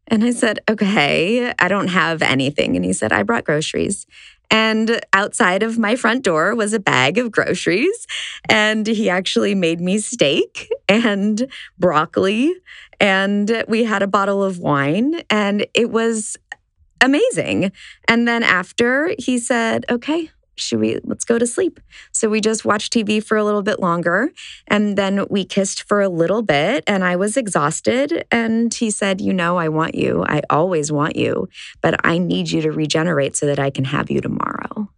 And 0.10 0.24
I 0.24 0.32
said, 0.32 0.60
okay, 0.68 1.54
I 1.60 1.68
don't 1.68 1.90
have 1.90 2.22
anything. 2.22 2.76
And 2.76 2.84
he 2.84 2.94
said, 2.94 3.14
I 3.14 3.24
brought 3.24 3.46
groceries. 3.46 4.08
And 4.52 5.00
outside 5.14 5.62
of 5.62 5.78
my 5.78 5.96
front 5.96 6.24
door 6.24 6.56
was 6.56 6.74
a 6.74 6.80
bag 6.80 7.20
of 7.20 7.32
groceries. 7.32 8.08
And 8.50 8.88
he 8.88 9.10
actually 9.10 9.54
made 9.54 9.80
me 9.80 10.00
steak 10.00 10.72
and 10.88 11.48
broccoli. 11.78 12.56
And 13.00 13.64
we 13.68 13.84
had 13.84 14.02
a 14.02 14.08
bottle 14.08 14.44
of 14.44 14.58
wine. 14.58 15.22
And 15.30 15.68
it 15.76 15.92
was 15.92 16.36
amazing. 17.02 17.72
And 18.08 18.28
then 18.28 18.42
after, 18.42 19.14
he 19.20 19.38
said, 19.38 19.86
okay, 19.90 20.32
should 20.60 20.80
we 20.80 21.00
let's 21.04 21.26
go 21.26 21.40
to 21.40 21.48
sleep 21.48 21.80
so 22.12 22.30
we 22.30 22.42
just 22.42 22.66
watched 22.66 22.94
tv 22.94 23.24
for 23.24 23.38
a 23.38 23.44
little 23.44 23.62
bit 23.62 23.80
longer 23.80 24.32
and 24.68 24.98
then 24.98 25.26
we 25.30 25.44
kissed 25.44 25.84
for 25.84 26.02
a 26.02 26.10
little 26.10 26.42
bit 26.42 26.84
and 26.88 27.04
i 27.04 27.16
was 27.16 27.38
exhausted 27.38 28.26
and 28.32 28.74
he 28.74 28.92
said 28.92 29.22
you 29.22 29.34
know 29.34 29.58
i 29.58 29.68
want 29.68 29.96
you 29.96 30.24
i 30.28 30.42
always 30.50 30.92
want 30.92 31.16
you 31.16 31.48
but 31.82 31.96
i 32.06 32.18
need 32.18 32.50
you 32.50 32.62
to 32.62 32.72
regenerate 32.72 33.36
so 33.36 33.46
that 33.46 33.60
i 33.60 33.70
can 33.70 33.86
have 33.86 34.10
you 34.10 34.22
tomorrow 34.22 34.90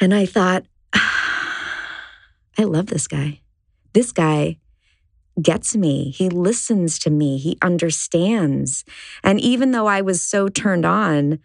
and 0.00 0.14
i 0.14 0.26
thought 0.26 0.64
i 0.94 2.64
love 2.64 2.86
this 2.86 3.08
guy 3.08 3.40
this 3.92 4.12
guy 4.12 4.58
gets 5.40 5.74
me. 5.76 6.10
He 6.10 6.28
listens 6.28 6.98
to 7.00 7.10
me. 7.10 7.38
He 7.38 7.58
understands. 7.62 8.84
And 9.22 9.40
even 9.40 9.72
though 9.72 9.86
I 9.86 10.00
was 10.00 10.22
so 10.22 10.48
turned 10.48 10.84
on, 10.84 11.40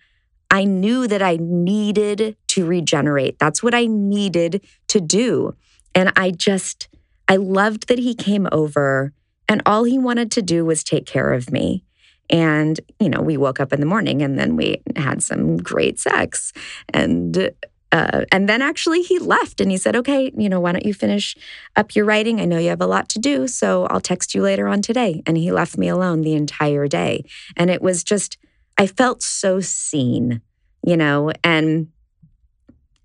I 0.51 0.63
knew 0.63 1.07
that 1.07 1.21
I 1.21 1.38
needed 1.39 2.35
to 2.47 2.65
regenerate. 2.65 3.38
That's 3.39 3.62
what 3.62 3.73
I 3.73 3.85
needed 3.85 4.65
to 4.88 4.99
do. 4.99 5.55
And 5.93 6.12
I 6.15 6.31
just, 6.31 6.88
I 7.27 7.35
loved 7.35 7.88
that 7.88 7.99
he 7.99 8.15
came 8.15 8.47
over 8.51 9.13
and 9.47 9.62
all 9.65 9.83
he 9.83 9.97
wanted 9.97 10.31
to 10.31 10.41
do 10.41 10.65
was 10.65 10.83
take 10.83 11.05
care 11.05 11.33
of 11.33 11.51
me. 11.51 11.83
And, 12.29 12.79
you 12.99 13.09
know, 13.09 13.21
we 13.21 13.38
woke 13.38 13.59
up 13.59 13.73
in 13.73 13.79
the 13.79 13.85
morning 13.85 14.21
and 14.21 14.38
then 14.38 14.55
we 14.55 14.81
had 14.95 15.23
some 15.23 15.57
great 15.57 15.99
sex. 15.99 16.53
And, 16.93 17.51
uh, 17.91 18.25
and 18.31 18.47
then 18.47 18.62
actually 18.62 19.01
he 19.01 19.17
left 19.17 19.59
and 19.59 19.71
he 19.71 19.77
said, 19.77 19.95
okay, 19.95 20.31
you 20.38 20.47
know, 20.47 20.59
why 20.59 20.71
don't 20.71 20.85
you 20.85 20.93
finish 20.93 21.35
up 21.75 21.95
your 21.95 22.05
writing? 22.05 22.39
I 22.39 22.45
know 22.45 22.59
you 22.59 22.69
have 22.69 22.81
a 22.81 22.88
lot 22.88 23.09
to 23.09 23.19
do, 23.19 23.47
so 23.47 23.88
I'll 23.88 23.99
text 23.99 24.35
you 24.35 24.43
later 24.43 24.67
on 24.67 24.83
today. 24.83 25.23
And 25.25 25.38
he 25.38 25.51
left 25.51 25.75
me 25.75 25.88
alone 25.88 26.21
the 26.21 26.35
entire 26.35 26.88
day. 26.88 27.25
And 27.57 27.71
it 27.71 27.81
was 27.81 28.03
just, 28.03 28.38
I 28.80 28.88
felt 28.88 29.22
so 29.22 29.60
seen, 29.60 30.42
you 30.86 30.96
know, 30.96 31.34
and 31.44 31.89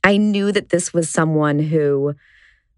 I 0.04 0.18
knew 0.18 0.52
that 0.52 0.68
this 0.68 0.94
was 0.94 1.10
someone 1.10 1.58
who 1.58 2.14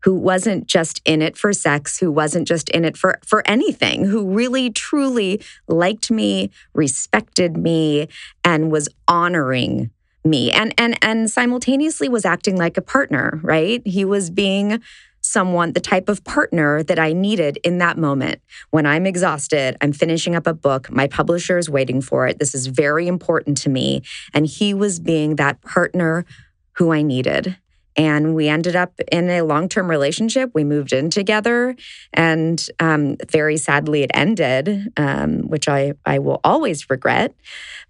who 0.02 0.14
wasn't 0.14 0.66
just 0.66 1.02
in 1.04 1.20
it 1.20 1.36
for 1.36 1.52
sex, 1.52 1.98
who 1.98 2.10
wasn't 2.10 2.48
just 2.48 2.70
in 2.70 2.86
it 2.86 2.96
for 2.96 3.18
for 3.26 3.42
anything, 3.46 4.06
who 4.06 4.32
really 4.32 4.70
truly 4.70 5.42
liked 5.68 6.10
me, 6.10 6.50
respected 6.72 7.58
me 7.58 8.08
and 8.42 8.72
was 8.72 8.88
honoring 9.06 9.90
me 10.24 10.50
and 10.50 10.74
and 10.78 10.98
and 11.02 11.30
simultaneously 11.30 12.08
was 12.08 12.24
acting 12.24 12.56
like 12.56 12.78
a 12.78 12.82
partner, 12.82 13.40
right? 13.42 13.86
He 13.86 14.06
was 14.06 14.30
being 14.30 14.80
someone, 15.26 15.72
the 15.72 15.80
type 15.80 16.08
of 16.08 16.24
partner 16.24 16.82
that 16.82 16.98
I 16.98 17.12
needed 17.12 17.58
in 17.64 17.78
that 17.78 17.98
moment. 17.98 18.40
When 18.70 18.86
I'm 18.86 19.06
exhausted, 19.06 19.76
I'm 19.80 19.92
finishing 19.92 20.34
up 20.34 20.46
a 20.46 20.54
book, 20.54 20.90
my 20.90 21.06
publisher 21.06 21.58
is 21.58 21.68
waiting 21.68 22.00
for 22.00 22.26
it. 22.26 22.38
This 22.38 22.54
is 22.54 22.68
very 22.68 23.08
important 23.08 23.58
to 23.58 23.68
me. 23.68 24.02
And 24.32 24.46
he 24.46 24.74
was 24.74 25.00
being 25.00 25.36
that 25.36 25.60
partner 25.62 26.24
who 26.72 26.92
I 26.92 27.02
needed. 27.02 27.56
And 27.96 28.34
we 28.34 28.48
ended 28.48 28.76
up 28.76 28.92
in 29.10 29.30
a 29.30 29.42
long 29.42 29.68
term 29.68 29.88
relationship. 29.88 30.50
We 30.54 30.64
moved 30.64 30.92
in 30.92 31.08
together, 31.08 31.74
and 32.12 32.64
um, 32.78 33.16
very 33.30 33.56
sadly, 33.56 34.02
it 34.02 34.10
ended, 34.12 34.92
um, 34.98 35.48
which 35.48 35.66
I, 35.66 35.94
I 36.04 36.18
will 36.18 36.40
always 36.44 36.90
regret. 36.90 37.34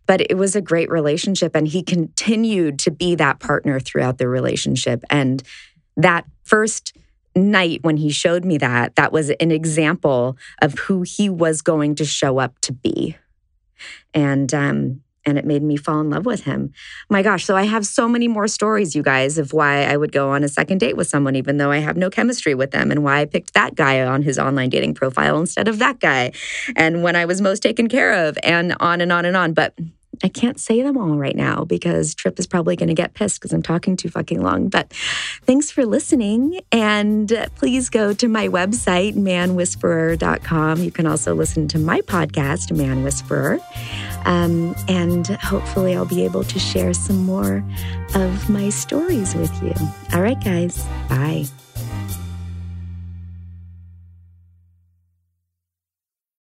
But 0.07 0.21
it 0.21 0.37
was 0.37 0.55
a 0.55 0.61
great 0.61 0.89
relationship, 0.91 1.57
and 1.57 1.67
he 1.67 1.83
continued 1.83 2.79
to 2.81 2.93
be 2.93 3.17
that 3.17 3.41
partner 3.41 3.81
throughout 3.81 4.19
the 4.19 4.29
relationship. 4.29 5.03
And 5.11 5.43
that 5.97 6.25
first 6.45 6.97
night 7.37 7.81
when 7.83 7.97
he 7.99 8.11
showed 8.11 8.45
me 8.45 8.59
that, 8.59 8.97
that 8.97 9.13
was 9.13 9.31
an 9.31 9.51
example 9.51 10.37
of 10.61 10.75
who 10.75 11.03
he 11.03 11.29
was 11.29 11.63
going 11.63 11.95
to 11.97 12.05
show 12.05 12.39
up 12.39 12.59
to 12.61 12.73
be. 12.73 13.17
And 14.15 14.53
um, 14.55 15.03
and 15.27 15.37
it 15.37 15.45
made 15.45 15.63
me 15.63 15.77
fall 15.77 16.01
in 16.01 16.09
love 16.09 16.25
with 16.25 16.45
him. 16.45 16.73
My 17.11 17.21
gosh, 17.21 17.45
so 17.45 17.57
I 17.57 17.65
have 17.65 17.85
so 17.85 18.09
many 18.09 18.29
more 18.29 18.47
stories, 18.47 18.95
you 18.95 19.03
guys, 19.03 19.39
of 19.39 19.53
why 19.53 19.83
I 19.83 19.97
would 19.97 20.13
go 20.13 20.31
on 20.31 20.45
a 20.45 20.49
second 20.49 20.79
date 20.79 20.97
with 20.97 21.09
someone, 21.09 21.35
even 21.35 21.57
though 21.57 21.73
I 21.73 21.79
have 21.79 21.97
no 21.97 22.09
chemistry 22.09 22.55
with 22.55 22.71
them, 22.71 22.93
and 22.93 23.03
why 23.03 23.21
I 23.21 23.25
picked 23.25 23.53
that 23.55 23.75
guy 23.75 24.07
on 24.07 24.23
his 24.23 24.39
online 24.39 24.71
dating 24.71 24.95
profile 24.95 25.39
instead 25.39 25.67
of 25.67 25.81
that 25.81 25.99
guy, 25.99 26.33
and 26.77 27.03
when 27.03 27.17
I 27.17 27.25
was 27.25 27.41
most 27.41 27.61
taken 27.63 27.89
care 27.89 28.29
of, 28.29 28.39
and 28.45 28.77
on 28.79 29.01
and 29.01 29.11
on 29.13 29.25
and 29.25 29.37
on. 29.37 29.53
But 29.53 29.75
I 30.23 30.29
can't 30.29 30.61
say 30.61 30.83
them 30.83 30.97
all 30.97 31.17
right 31.17 31.37
now 31.37 31.65
because 31.65 32.15
Tripp 32.15 32.39
is 32.39 32.47
probably 32.47 32.77
going 32.77 32.89
to 32.89 32.95
get 32.95 33.15
pissed 33.15 33.41
because 33.41 33.53
I'm 33.53 33.63
talking 33.63 33.97
too 33.97 34.09
fucking 34.09 34.43
long. 34.43 34.69
But 34.69 34.93
thanks 35.45 35.71
for 35.71 35.85
listening. 35.85 36.61
And 36.73 37.49
please 37.57 37.89
go 37.91 38.13
to 38.15 38.29
my 38.29 38.49
website, 38.49 39.15
manwhisperer.com. 39.15 40.83
You 40.83 40.91
can 40.91 41.07
also 41.07 41.35
listen 41.35 41.69
to 41.69 41.79
my 41.79 42.01
podcast, 42.03 42.77
Man 42.77 43.03
Whisperer. 43.03 43.59
Um, 44.25 44.75
and 44.89 45.27
hopefully, 45.27 45.95
I'll 45.95 46.05
be 46.05 46.25
able 46.25 46.45
to 46.45 46.59
share 46.59 46.93
some 46.95 47.25
more 47.25 47.65
of 48.15 48.51
my 48.51 48.71
stories 48.71 49.35
with 49.35 49.63
you. 49.63 49.75
All 50.13 50.23
right, 50.23 50.43
guys. 50.43 50.85
Bye. 51.09 51.47